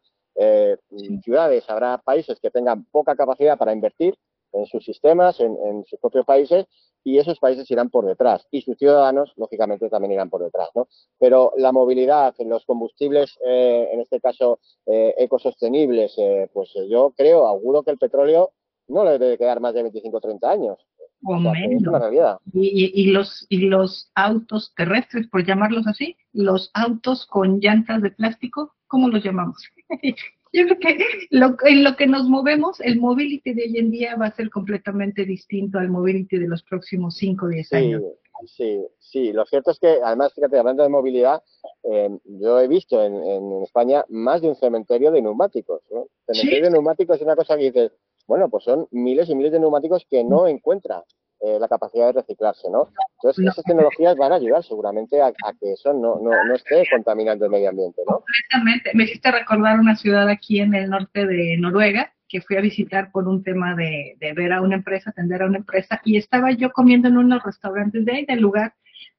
ciudades, 1.23 1.69
habrá 1.69 1.97
países 1.99 2.39
que 2.39 2.51
tengan 2.51 2.85
poca 2.91 3.15
capacidad 3.15 3.57
para 3.57 3.73
invertir 3.73 4.17
en 4.53 4.65
sus 4.65 4.83
sistemas, 4.83 5.39
en 5.39 5.83
sus 5.85 5.99
propios 5.99 6.25
países, 6.25 6.65
y 7.07 7.19
esos 7.19 7.39
países 7.39 7.71
irán 7.71 7.89
por 7.89 8.05
detrás 8.05 8.45
y 8.51 8.61
sus 8.63 8.77
ciudadanos, 8.77 9.31
lógicamente, 9.37 9.87
también 9.87 10.11
irán 10.11 10.29
por 10.29 10.43
detrás. 10.43 10.67
¿no? 10.75 10.89
Pero 11.17 11.53
la 11.55 11.71
movilidad, 11.71 12.35
los 12.39 12.65
combustibles, 12.65 13.39
eh, 13.47 13.87
en 13.93 14.01
este 14.01 14.19
caso 14.19 14.59
eh, 14.85 15.15
ecosostenibles, 15.17 16.13
eh, 16.17 16.49
pues 16.51 16.69
yo 16.89 17.13
creo, 17.15 17.47
auguro 17.47 17.83
que 17.83 17.91
el 17.91 17.97
petróleo 17.97 18.51
no 18.89 19.05
le 19.05 19.17
debe 19.19 19.37
quedar 19.37 19.61
más 19.61 19.73
de 19.73 19.83
25 19.83 20.17
o 20.17 20.19
30 20.19 20.51
años. 20.51 20.77
O. 21.23 21.37
Es 21.37 21.87
una 21.87 21.99
realidad. 21.99 22.39
Y, 22.53 22.91
y, 22.93 23.11
los, 23.11 23.45
y 23.47 23.69
los 23.69 24.11
autos 24.13 24.73
terrestres, 24.75 25.29
por 25.29 25.45
llamarlos 25.45 25.87
así, 25.87 26.17
los 26.33 26.71
autos 26.73 27.25
con 27.25 27.61
llantas 27.61 28.01
de 28.01 28.11
plástico, 28.11 28.75
¿cómo 28.87 29.07
los 29.07 29.23
llamamos? 29.23 29.63
Yo 30.57 30.65
creo 30.65 30.79
que 30.79 31.69
en 31.69 31.83
lo 31.83 31.95
que 31.95 32.07
nos 32.07 32.27
movemos, 32.27 32.79
el 32.79 32.99
mobility 32.99 33.53
de 33.53 33.63
hoy 33.63 33.77
en 33.77 33.91
día 33.91 34.15
va 34.15 34.25
a 34.27 34.35
ser 34.35 34.49
completamente 34.49 35.23
distinto 35.23 35.77
al 35.77 35.89
mobility 35.89 36.39
de 36.39 36.47
los 36.47 36.63
próximos 36.63 37.15
5 37.17 37.45
o 37.45 37.49
10 37.49 37.73
años. 37.73 38.03
Sí, 38.45 38.83
sí, 38.97 39.33
lo 39.33 39.45
cierto 39.45 39.69
es 39.69 39.79
que, 39.79 39.99
además, 40.03 40.33
fíjate, 40.33 40.57
hablando 40.57 40.81
de 40.81 40.89
movilidad, 40.89 41.43
eh, 41.83 42.09
yo 42.25 42.59
he 42.59 42.67
visto 42.67 43.03
en, 43.03 43.63
España 43.63 44.03
más 44.09 44.41
de 44.41 44.49
un 44.49 44.55
cementerio 44.55 45.11
de 45.11 45.21
neumáticos. 45.21 45.83
¿no? 45.91 46.07
Cementerio 46.25 46.65
de 46.65 46.71
neumáticos 46.71 47.17
es 47.17 47.21
una 47.21 47.35
cosa 47.35 47.55
que 47.55 47.65
dices, 47.65 47.91
bueno, 48.25 48.49
pues 48.49 48.63
son 48.63 48.87
miles 48.89 49.29
y 49.29 49.35
miles 49.35 49.51
de 49.51 49.59
neumáticos 49.59 50.07
que 50.09 50.23
no 50.23 50.47
encuentra 50.47 51.03
eh, 51.39 51.57
la 51.59 51.67
capacidad 51.67 52.07
de 52.07 52.21
reciclarse, 52.21 52.69
¿no? 52.69 52.89
Entonces, 53.21 53.45
esas 53.45 53.63
tecnologías 53.63 54.15
van 54.17 54.31
a 54.31 54.35
ayudar 54.35 54.63
seguramente 54.63 55.21
a, 55.21 55.31
que 55.31 55.73
eso 55.73 55.93
no, 55.93 56.19
no, 56.19 56.31
no, 56.31 56.55
esté 56.55 56.83
contaminando 56.91 57.45
el 57.45 57.51
medio 57.51 57.69
ambiente, 57.69 58.01
¿no? 58.07 58.15
Completamente. 58.15 58.91
Me 58.95 59.03
hiciste 59.03 59.31
recordar 59.31 59.79
una 59.79 59.95
ciudad 59.95 60.27
aquí 60.29 60.59
en 60.59 60.73
el 60.73 60.89
norte 60.89 61.27
de 61.27 61.57
Noruega 61.57 62.11
que 62.27 62.41
fui 62.41 62.57
a 62.57 62.61
visitar 62.61 63.11
por 63.11 63.27
un 63.27 63.43
tema 63.43 63.75
de, 63.75 64.17
de 64.19 64.33
ver 64.33 64.51
a 64.51 64.61
una 64.61 64.75
empresa, 64.75 65.11
atender 65.11 65.41
a 65.41 65.45
una 65.45 65.59
empresa, 65.59 66.01
y 66.03 66.17
estaba 66.17 66.51
yo 66.51 66.71
comiendo 66.71 67.07
en 67.07 67.17
unos 67.17 67.41
restaurantes 67.43 68.03
de 68.03 68.11
ahí, 68.11 68.25
del 68.25 68.41
lugar, 68.41 68.73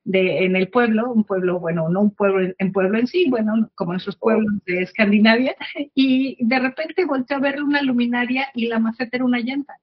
de, 0.05 0.45
en 0.45 0.57
el 0.57 0.69
pueblo, 0.69 1.13
un 1.13 1.25
pueblo, 1.25 1.61
bueno, 1.61 1.89
no 1.89 2.01
un 2.01 2.15
pueblo 2.15 2.53
en 2.59 2.73
pueblo 2.73 2.99
en 2.99 3.07
sí, 3.07 3.27
bueno, 3.31 3.71
como 3.75 3.95
esos 3.95 4.17
oh. 4.17 4.21
pueblos 4.21 4.53
de 4.67 4.83
Escandinavia, 4.83 5.55
y 5.95 6.37
de 6.45 6.59
repente 6.59 7.05
volteé 7.05 7.37
a 7.37 7.41
ver 7.41 7.63
una 7.63 7.81
luminaria 7.83 8.49
y 8.55 8.67
la 8.67 8.79
maceta 8.79 9.17
era 9.17 9.25
una 9.25 9.41
llanta 9.41 9.75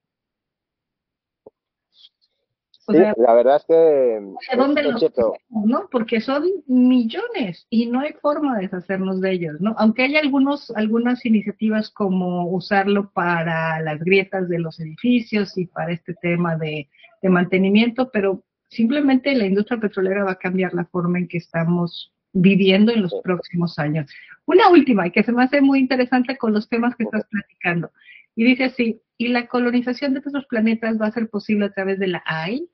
sí, 2.88 2.98
la 3.16 3.34
verdad 3.34 3.56
es 3.56 3.64
que... 3.64 3.74
¿De 3.74 4.56
dónde 4.56 4.82
los 4.82 5.04
¿no? 5.50 5.88
Porque 5.90 6.20
son 6.20 6.44
millones 6.66 7.66
y 7.70 7.86
no 7.86 8.00
hay 8.00 8.12
forma 8.20 8.56
de 8.56 8.62
deshacernos 8.62 9.20
de 9.20 9.32
ellos, 9.32 9.60
¿no? 9.60 9.74
Aunque 9.78 10.02
hay 10.02 10.16
algunos, 10.16 10.70
algunas 10.76 11.24
iniciativas 11.24 11.90
como 11.90 12.48
usarlo 12.50 13.10
para 13.10 13.80
las 13.80 14.00
grietas 14.00 14.48
de 14.48 14.58
los 14.58 14.78
edificios 14.80 15.56
y 15.58 15.66
para 15.66 15.92
este 15.92 16.14
tema 16.14 16.56
de, 16.56 16.88
mantenimiento, 17.22 18.08
pero 18.12 18.44
simplemente 18.68 19.34
la 19.34 19.46
industria 19.46 19.80
petrolera 19.80 20.22
va 20.22 20.32
a 20.32 20.38
cambiar 20.38 20.72
la 20.74 20.84
forma 20.84 21.18
en 21.18 21.26
que 21.26 21.38
estamos 21.38 22.12
viviendo 22.32 22.92
en 22.92 23.02
los 23.02 23.12
próximos 23.24 23.80
años. 23.80 24.08
Una 24.44 24.68
última, 24.68 25.08
y 25.08 25.10
que 25.10 25.24
se 25.24 25.32
me 25.32 25.42
hace 25.42 25.60
muy 25.60 25.80
interesante 25.80 26.36
con 26.36 26.52
los 26.52 26.68
temas 26.68 26.94
que 26.94 27.02
estás 27.02 27.26
platicando. 27.28 27.90
Y 28.36 28.44
dice 28.44 28.64
así, 28.64 29.02
¿y 29.18 29.28
la 29.28 29.48
colonización 29.48 30.12
de 30.12 30.20
otros 30.20 30.46
planetas 30.46 31.00
va 31.00 31.06
a 31.06 31.12
ser 31.12 31.28
posible 31.28 31.64
a 31.66 31.72
través 31.72 31.98
de 31.98 32.06
la 32.06 32.22
AI? 32.26 32.68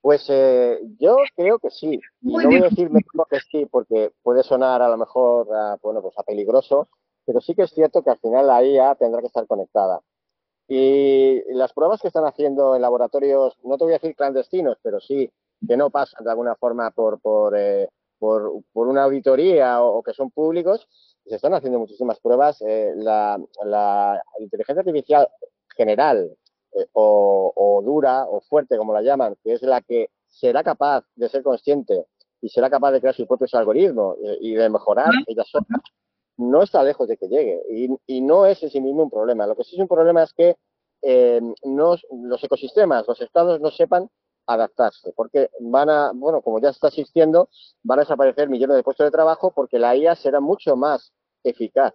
Pues 0.00 0.24
eh, 0.28 0.80
yo 0.98 1.16
creo 1.36 1.58
que 1.58 1.70
sí. 1.70 2.00
Y 2.22 2.36
no 2.36 2.48
voy 2.48 2.56
a 2.56 2.62
decir 2.64 2.90
que 3.30 3.40
sí 3.50 3.66
porque 3.66 4.12
puede 4.22 4.42
sonar 4.42 4.80
a 4.80 4.88
lo 4.88 4.96
mejor 4.96 5.46
bueno, 5.82 6.00
pues 6.00 6.18
a 6.18 6.22
peligroso, 6.22 6.88
pero 7.26 7.40
sí 7.40 7.54
que 7.54 7.62
es 7.62 7.70
cierto 7.70 8.02
que 8.02 8.10
al 8.10 8.18
final 8.18 8.46
la 8.46 8.64
IA 8.64 8.94
tendrá 8.94 9.20
que 9.20 9.26
estar 9.26 9.46
conectada. 9.46 10.00
Y 10.68 11.42
las 11.52 11.72
pruebas 11.72 12.00
que 12.00 12.08
están 12.08 12.24
haciendo 12.24 12.76
en 12.76 12.82
laboratorios, 12.82 13.58
no 13.64 13.76
te 13.76 13.84
voy 13.84 13.92
a 13.92 13.98
decir 13.98 14.14
clandestinos, 14.14 14.78
pero 14.82 15.00
sí 15.00 15.30
que 15.66 15.76
no 15.76 15.90
pasan 15.90 16.24
de 16.24 16.30
alguna 16.30 16.54
forma 16.54 16.90
por, 16.92 17.20
por, 17.20 17.58
eh, 17.58 17.88
por, 18.18 18.62
una 18.72 19.02
auditoría 19.02 19.82
o, 19.82 20.02
que 20.02 20.14
son 20.14 20.30
públicos, 20.30 20.88
se 21.26 21.36
están 21.36 21.54
haciendo 21.54 21.78
muchísimas 21.78 22.20
pruebas. 22.20 22.62
Eh, 22.62 22.92
la, 22.96 23.38
la 23.64 24.22
inteligencia 24.38 24.80
artificial 24.80 25.28
general 25.76 26.36
eh, 26.72 26.86
o, 26.92 27.82
dura 27.84 28.26
o 28.26 28.40
fuerte, 28.40 28.76
como 28.76 28.92
la 28.92 29.02
llaman, 29.02 29.36
que 29.42 29.54
es 29.54 29.62
la 29.62 29.80
que 29.80 30.10
será 30.28 30.62
capaz 30.62 31.04
de 31.16 31.28
ser 31.28 31.42
consciente 31.42 32.06
y 32.40 32.48
será 32.48 32.70
capaz 32.70 32.92
de 32.92 33.00
crear 33.00 33.14
sus 33.14 33.26
propios 33.26 33.54
algoritmos 33.54 34.16
y, 34.40 34.54
de 34.54 34.68
mejorar 34.70 35.10
ella 35.26 35.44
sola, 35.44 35.66
no 36.36 36.62
está 36.62 36.82
lejos 36.82 37.08
de 37.08 37.16
que 37.16 37.28
llegue. 37.28 37.60
Y, 38.06 38.20
no 38.20 38.46
es 38.46 38.62
en 38.62 38.70
sí 38.70 38.80
mismo 38.80 39.02
un 39.02 39.10
problema. 39.10 39.46
Lo 39.46 39.56
que 39.56 39.64
sí 39.64 39.76
es 39.76 39.80
un 39.80 39.88
problema 39.88 40.22
es 40.22 40.32
que 40.32 40.56
eh, 41.02 41.40
los 41.64 42.44
ecosistemas, 42.44 43.06
los 43.06 43.20
estados 43.20 43.60
no 43.60 43.70
sepan 43.70 44.08
adaptarse, 44.46 45.12
porque 45.14 45.50
van 45.60 45.90
a, 45.90 46.12
bueno, 46.14 46.42
como 46.42 46.60
ya 46.60 46.70
está 46.70 46.88
existiendo, 46.88 47.48
van 47.82 47.98
a 47.98 48.02
desaparecer 48.02 48.48
millones 48.48 48.76
de 48.76 48.82
puestos 48.82 49.06
de 49.06 49.10
trabajo 49.10 49.52
porque 49.52 49.78
la 49.78 49.94
IA 49.96 50.16
será 50.16 50.40
mucho 50.40 50.76
más 50.76 51.12
eficaz 51.44 51.94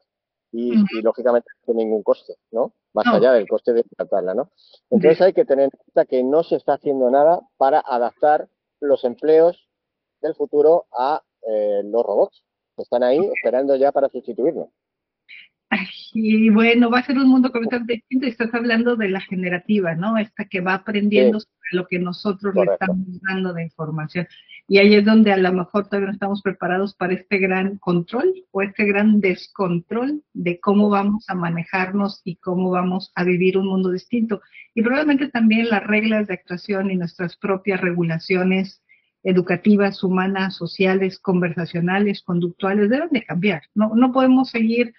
y, 0.55 1.01
lógicamente 1.01 1.49
no 1.53 1.65
tiene 1.65 1.83
ningún 1.85 2.03
coste, 2.03 2.35
¿no? 2.51 2.73
Más 2.93 3.07
allá 3.07 3.33
del 3.33 3.47
coste 3.47 3.73
de 3.73 3.83
tratarla, 3.83 4.33
¿no? 4.33 4.49
Entonces 4.89 5.21
hay 5.21 5.33
que 5.33 5.45
tener 5.45 5.65
en 5.65 5.71
cuenta 5.71 6.05
que 6.05 6.23
no 6.23 6.43
se 6.43 6.55
está 6.55 6.73
haciendo 6.73 7.09
nada 7.11 7.41
para 7.57 7.79
adaptar 7.85 8.47
los 8.79 9.03
empleos 9.03 9.67
del 10.21 10.35
futuro 10.35 10.85
a 10.97 11.21
eh, 11.47 11.81
los 11.83 12.03
robots 12.03 12.43
que 12.75 12.83
están 12.83 13.03
ahí 13.03 13.19
esperando 13.33 13.75
ya 13.75 13.91
para 13.91 14.09
sustituirlo. 14.09 14.71
Y 16.13 16.49
bueno, 16.49 16.89
va 16.89 16.99
a 16.99 17.05
ser 17.05 17.17
un 17.17 17.27
mundo 17.27 17.51
completamente 17.51 17.95
distinto 17.95 18.25
y 18.25 18.29
estás 18.29 18.53
hablando 18.53 18.95
de 18.95 19.09
la 19.09 19.19
generativa, 19.19 19.95
¿no? 19.95 20.17
Esta 20.17 20.45
que 20.45 20.61
va 20.61 20.75
aprendiendo 20.75 21.39
sobre 21.39 21.69
lo 21.71 21.87
que 21.87 21.99
nosotros 21.99 22.53
le 22.55 22.73
estamos 22.73 23.21
dando 23.21 23.53
de 23.53 23.63
información. 23.63 24.27
Y 24.67 24.80
ahí 24.80 24.95
es 24.95 25.06
donde 25.06 25.32
a 25.32 25.38
lo 25.38 25.54
mejor 25.54 25.86
todavía 25.86 26.08
no 26.08 26.13
estamos 26.13 26.41
preparados 26.41 26.95
para 26.95 27.13
este 27.13 27.38
gran 27.38 27.78
control 27.78 28.34
o 28.51 28.63
este 28.63 28.86
gran 28.86 29.21
descontrol 29.21 30.23
de 30.34 30.60
cómo 30.60 30.89
vamos 30.89 31.25
a 31.30 31.36
manejarnos 31.36 32.21
y 32.23 32.38
cómo 32.38 32.71
vamos 32.71 33.12
a 33.13 33.23
vivir 33.23 33.60
un 33.60 33.67
mundo 33.67 33.91
distinto. 33.91 34.41
Y 34.73 34.82
probablemente 34.82 35.30
también 35.30 35.69
las 35.69 35.84
reglas 35.86 36.28
de 36.28 36.34
actuación 36.34 36.89
y 36.89 36.95
nuestras 36.95 37.38
propias 37.38 37.80
regulaciones 37.80 38.82
educativas, 39.23 40.04
humanas, 40.04 40.56
sociales, 40.56 41.19
conversacionales, 41.19 42.23
conductuales, 42.23 42.89
deben 42.89 43.10
de 43.12 43.23
cambiar. 43.23 43.63
No, 43.75 43.93
no 43.95 44.12
podemos 44.12 44.49
seguir 44.49 44.93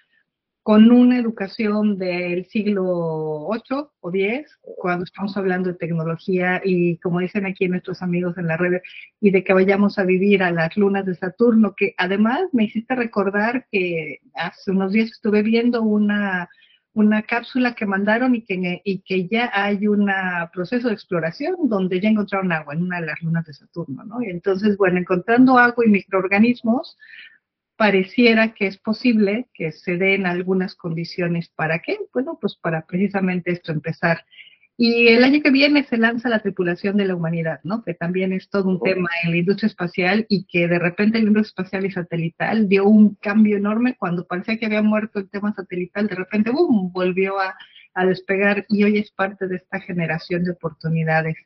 con 0.67 0.91
una 0.91 1.17
educación 1.17 1.97
del 1.97 2.45
siglo 2.47 3.47
VIII 3.49 3.85
o 4.01 4.11
X, 4.13 4.59
cuando 4.75 5.05
estamos 5.05 5.37
hablando 5.37 5.69
de 5.69 5.75
tecnología 5.75 6.61
y 6.61 6.97
como 6.97 7.21
dicen 7.21 7.45
aquí 7.45 7.69
nuestros 7.69 8.01
amigos 8.01 8.37
en 8.37 8.47
la 8.47 8.57
red, 8.57 8.81
y 9.21 9.31
de 9.31 9.45
que 9.45 9.53
vayamos 9.53 9.97
a 9.97 10.03
vivir 10.03 10.43
a 10.43 10.51
las 10.51 10.75
lunas 10.75 11.05
de 11.05 11.15
Saturno, 11.15 11.73
que 11.73 11.95
además 11.97 12.49
me 12.51 12.65
hiciste 12.65 12.95
recordar 12.95 13.65
que 13.71 14.19
hace 14.35 14.71
unos 14.71 14.91
días 14.91 15.09
estuve 15.09 15.41
viendo 15.41 15.83
una, 15.83 16.49
una 16.91 17.21
cápsula 17.21 17.73
que 17.73 17.85
mandaron 17.85 18.35
y 18.35 18.41
que, 18.41 18.81
y 18.83 18.99
que 19.03 19.25
ya 19.29 19.49
hay 19.53 19.87
un 19.87 20.11
proceso 20.51 20.89
de 20.89 20.95
exploración 20.95 21.55
donde 21.69 22.01
ya 22.01 22.09
encontraron 22.09 22.51
agua 22.51 22.73
en 22.73 22.81
una 22.81 22.99
de 22.99 23.05
las 23.05 23.21
lunas 23.21 23.45
de 23.45 23.53
Saturno, 23.53 24.03
¿no? 24.03 24.17
Entonces, 24.21 24.75
bueno, 24.75 24.99
encontrando 24.99 25.57
agua 25.57 25.85
y 25.85 25.91
microorganismos, 25.91 26.97
pareciera 27.77 28.53
que 28.53 28.67
es 28.67 28.77
posible 28.77 29.47
que 29.53 29.71
se 29.71 29.97
den 29.97 30.25
algunas 30.25 30.75
condiciones. 30.75 31.49
¿Para 31.49 31.79
qué? 31.79 31.97
Bueno, 32.13 32.37
pues 32.41 32.55
para 32.55 32.85
precisamente 32.85 33.51
esto 33.51 33.71
empezar. 33.71 34.25
Y 34.79 35.07
el 35.07 35.23
año 35.23 35.41
que 35.41 35.49
viene 35.49 35.85
se 35.85 35.97
lanza 35.97 36.29
la 36.29 36.39
tripulación 36.39 36.97
de 36.97 37.05
la 37.05 37.15
humanidad, 37.15 37.59
¿no? 37.63 37.83
Que 37.83 37.95
también 37.95 38.31
es 38.31 38.49
todo 38.49 38.69
un 38.69 38.79
tema 38.79 39.09
en 39.23 39.31
la 39.31 39.37
industria 39.37 39.67
espacial 39.67 40.25
y 40.29 40.45
que 40.45 40.67
de 40.67 40.77
repente 40.77 41.17
la 41.17 41.25
industria 41.27 41.63
espacial 41.63 41.85
y 41.85 41.91
satelital 41.91 42.69
dio 42.69 42.85
un 42.85 43.15
cambio 43.15 43.57
enorme 43.57 43.95
cuando 43.97 44.27
parecía 44.27 44.57
que 44.57 44.67
había 44.67 44.83
muerto 44.83 45.17
el 45.17 45.29
tema 45.29 45.53
satelital, 45.55 46.07
de 46.07 46.15
repente, 46.15 46.51
¡boom!, 46.51 46.91
volvió 46.91 47.39
a, 47.39 47.55
a 47.95 48.05
despegar 48.05 48.65
y 48.69 48.83
hoy 48.83 48.99
es 48.99 49.09
parte 49.11 49.47
de 49.47 49.55
esta 49.55 49.79
generación 49.79 50.43
de 50.43 50.51
oportunidades. 50.51 51.37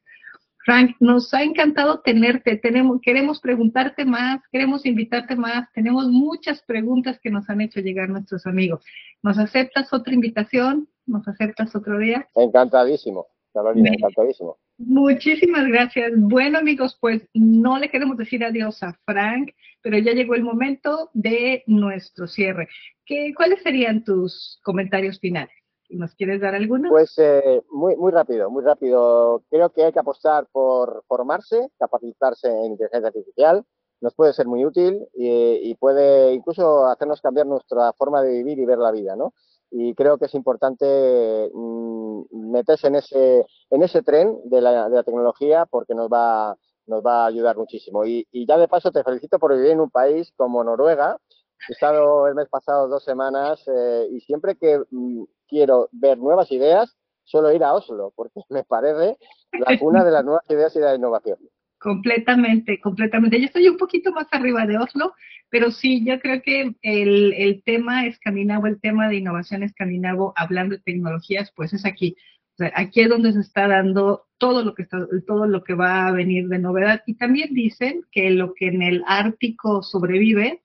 Frank, 0.64 0.96
nos 1.00 1.34
ha 1.34 1.44
encantado 1.44 2.02
tenerte, 2.02 2.56
tenemos, 2.58 3.02
queremos 3.02 3.40
preguntarte 3.40 4.06
más, 4.06 4.42
queremos 4.52 4.86
invitarte 4.86 5.36
más, 5.36 5.72
tenemos 5.74 6.08
muchas 6.08 6.62
preguntas 6.62 7.20
que 7.20 7.32
nos 7.32 7.50
han 7.50 7.62
hecho 7.62 7.80
llegar 7.80 8.10
nuestros 8.10 8.46
amigos. 8.46 8.84
¿Nos 9.24 9.40
aceptas 9.40 9.92
otra 9.92 10.14
invitación? 10.14 10.88
¿Nos 11.08 11.28
aceptas 11.28 11.76
otro 11.76 11.98
día? 11.98 12.28
Encantadísimo, 12.36 13.26
Carolina, 13.54 13.90
encantadísimo. 13.94 14.58
Muchísimas 14.78 15.68
gracias. 15.68 16.12
Bueno, 16.16 16.60
amigos, 16.60 16.98
pues 17.00 17.28
no 17.34 17.80
le 17.80 17.90
queremos 17.90 18.18
decir 18.18 18.44
adiós 18.44 18.82
a 18.84 18.94
Frank, 19.06 19.52
pero 19.82 19.98
ya 19.98 20.14
llegó 20.14 20.36
el 20.36 20.44
momento 20.44 21.10
de 21.14 21.64
nuestro 21.66 22.28
cierre. 22.28 22.68
¿Qué, 23.06 23.34
¿Cuáles 23.36 23.62
serían 23.64 24.04
tus 24.04 24.60
comentarios 24.64 25.20
finales? 25.20 25.61
¿Nos 25.92 26.16
quieres 26.16 26.40
dar 26.40 26.56
alguna? 26.56 26.90
Pues 26.90 27.14
eh, 27.18 27.64
muy, 27.70 27.96
muy 27.96 28.12
rápido, 28.12 28.50
muy 28.50 28.64
rápido. 28.64 29.44
Creo 29.50 29.70
que 29.72 29.84
hay 29.84 29.92
que 29.92 30.00
apostar 30.00 30.48
por 30.52 31.04
formarse, 31.08 31.70
capacitarse 31.78 32.50
en 32.50 32.72
inteligencia 32.74 33.08
artificial. 33.08 33.66
Nos 34.00 34.16
puede 34.16 34.34
ser 34.34 34.48
muy 34.48 34.66
útil 34.66 35.06
y, 35.14 35.76
puede 35.76 36.34
incluso 36.34 36.86
hacernos 36.88 37.22
cambiar 37.22 37.46
nuestra 37.46 37.94
forma 37.94 38.24
de 38.24 38.32
vivir 38.32 38.58
y 38.58 38.66
ver 38.66 38.80
la 38.80 38.92
vida, 38.92 39.16
¿no? 39.16 39.34
Y 39.70 39.94
creo 39.94 40.18
que 40.18 40.26
es 40.26 40.34
importante 40.34 41.52
mm, 41.54 42.22
meterse 42.52 42.88
en 42.88 42.96
ese, 42.96 43.46
en 43.70 43.84
ese 43.84 44.02
tren 44.02 44.40
de 44.46 44.60
la, 44.60 44.90
de 44.90 44.96
la 44.96 45.04
tecnología 45.04 45.66
porque 45.66 45.94
nos 45.94 46.10
va, 46.10 46.58
nos 46.88 47.06
va 47.06 47.24
a 47.24 47.28
ayudar 47.28 47.58
muchísimo. 47.58 48.06
Y, 48.06 48.28
y 48.32 48.48
ya 48.48 48.58
de 48.58 48.68
paso 48.68 48.92
te 48.92 49.04
felicito 49.04 49.38
por 49.38 49.54
vivir 49.54 49.72
en 49.72 49.82
un 49.82 49.92
país 49.92 50.34
como 50.36 50.64
Noruega, 50.64 51.18
He 51.70 51.74
estado 51.74 52.28
el 52.28 52.34
mes 52.34 52.50
pasado 52.50 52.88
dos 52.88 53.04
semanas 53.04 53.64
eh, 53.68 54.08
y 54.12 54.20
siempre 54.22 54.56
que 54.56 54.82
mm, 54.90 55.24
quiero 55.52 55.90
ver 55.92 56.18
nuevas 56.18 56.52
ideas, 56.52 56.98
suelo 57.26 57.52
ir 57.52 57.64
a 57.64 57.74
Oslo, 57.74 58.12
porque 58.16 58.40
me 58.50 58.64
parece 58.64 59.18
la 59.52 59.78
cuna 59.78 60.04
de 60.04 60.12
las 60.12 60.26
nuevas 60.26 60.50
ideas 60.50 60.76
y 60.76 60.80
la 60.80 60.96
innovación. 60.96 61.38
Completamente, 61.78 62.80
completamente. 62.80 63.40
Yo 63.40 63.48
estoy 63.48 63.68
un 63.68 63.78
poquito 63.78 64.12
más 64.12 64.28
arriba 64.32 64.66
de 64.68 64.78
Oslo, 64.78 65.14
pero 65.50 65.72
sí, 65.72 66.06
yo 66.06 66.20
creo 66.20 66.42
que 66.44 66.76
el, 66.84 67.64
tema 67.66 68.06
escandinavo, 68.06 68.68
el 68.68 68.80
tema 68.80 69.10
de 69.10 69.16
innovación 69.16 69.64
escandinavo, 69.64 70.32
hablando 70.36 70.76
de 70.76 70.82
tecnologías, 70.84 71.52
pues 71.56 71.74
es 71.74 71.86
aquí. 71.86 72.16
Aquí 72.76 73.02
es 73.02 73.10
donde 73.10 73.34
se 73.34 73.40
está 73.40 73.68
dando 73.68 74.28
todo 74.38 74.64
lo 74.64 74.76
que 74.76 74.84
está, 74.84 75.08
todo 75.26 75.48
lo 75.48 75.64
que 75.64 75.74
va 75.74 76.06
a 76.06 76.12
venir 76.12 76.48
de 76.50 76.60
novedad. 76.60 77.02
Y 77.08 77.16
también 77.16 77.52
dicen 77.56 78.04
que 78.12 78.30
lo 78.30 78.54
que 78.54 78.68
en 78.68 78.84
el 78.84 79.04
Ártico 79.08 79.82
sobrevive, 79.82 80.62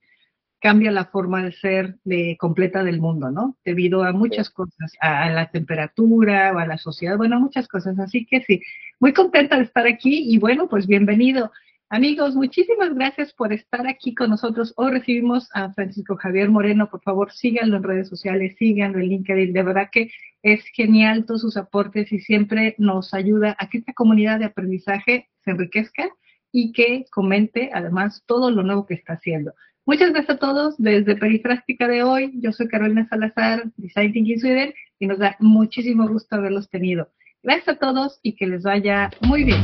cambia 0.59 0.91
la 0.91 1.05
forma 1.05 1.43
de 1.43 1.51
ser 1.51 1.97
de, 2.03 2.35
completa 2.39 2.83
del 2.83 2.99
mundo, 2.99 3.31
¿no? 3.31 3.57
Debido 3.63 4.03
a 4.03 4.11
muchas 4.11 4.49
cosas, 4.49 4.91
a, 5.01 5.29
la 5.29 5.49
temperatura 5.51 6.49
a 6.49 6.67
la 6.67 6.77
sociedad, 6.77 7.17
bueno, 7.17 7.39
muchas 7.39 7.67
cosas. 7.67 7.99
Así 7.99 8.25
que 8.25 8.41
sí, 8.41 8.61
muy 8.99 9.13
contenta 9.13 9.57
de 9.57 9.63
estar 9.63 9.85
aquí 9.87 10.33
y 10.33 10.37
bueno, 10.39 10.67
pues 10.67 10.87
bienvenido. 10.87 11.51
Amigos, 11.89 12.35
muchísimas 12.35 12.93
gracias 12.95 13.33
por 13.33 13.53
estar 13.53 13.87
aquí 13.87 14.13
con 14.13 14.29
nosotros. 14.29 14.73
Hoy 14.75 14.91
recibimos 14.91 15.47
a 15.53 15.71
Francisco 15.71 16.17
Javier 16.17 16.49
Moreno. 16.49 16.89
Por 16.89 17.01
favor, 17.01 17.31
síganlo 17.31 17.77
en 17.77 17.83
redes 17.83 18.09
sociales, 18.09 18.55
síganlo 18.57 18.99
en 18.99 19.07
LinkedIn. 19.07 19.53
De 19.53 19.63
verdad 19.63 19.87
que 19.89 20.11
es 20.41 20.65
genial 20.73 21.25
todos 21.25 21.41
sus 21.41 21.55
aportes 21.55 22.11
y 22.11 22.19
siempre 22.19 22.75
nos 22.77 23.13
ayuda 23.13 23.55
a 23.57 23.69
que 23.69 23.77
esta 23.77 23.93
comunidad 23.93 24.39
de 24.39 24.45
aprendizaje 24.45 25.29
se 25.45 25.51
enriquezca 25.51 26.09
y 26.51 26.73
que 26.73 27.05
comente 27.09 27.69
además 27.73 28.23
todo 28.25 28.51
lo 28.51 28.63
nuevo 28.63 28.85
que 28.85 28.95
está 28.95 29.13
haciendo. 29.13 29.53
Muchas 29.87 30.11
gracias 30.11 30.35
a 30.35 30.39
todos 30.39 30.75
desde 30.77 31.15
Perifrástica 31.15 31.87
de 31.87 32.03
hoy. 32.03 32.33
Yo 32.41 32.51
soy 32.51 32.67
Carolina 32.67 33.07
Salazar, 33.07 33.71
Design 33.77 34.11
Thinking 34.11 34.37
Sweden, 34.37 34.73
y 34.99 35.07
nos 35.07 35.17
da 35.17 35.37
muchísimo 35.39 36.09
gusto 36.09 36.35
haberlos 36.35 36.69
tenido. 36.69 37.07
Gracias 37.41 37.69
a 37.69 37.79
todos 37.79 38.19
y 38.21 38.35
que 38.35 38.47
les 38.47 38.63
vaya 38.63 39.09
muy 39.21 39.45
bien. 39.45 39.61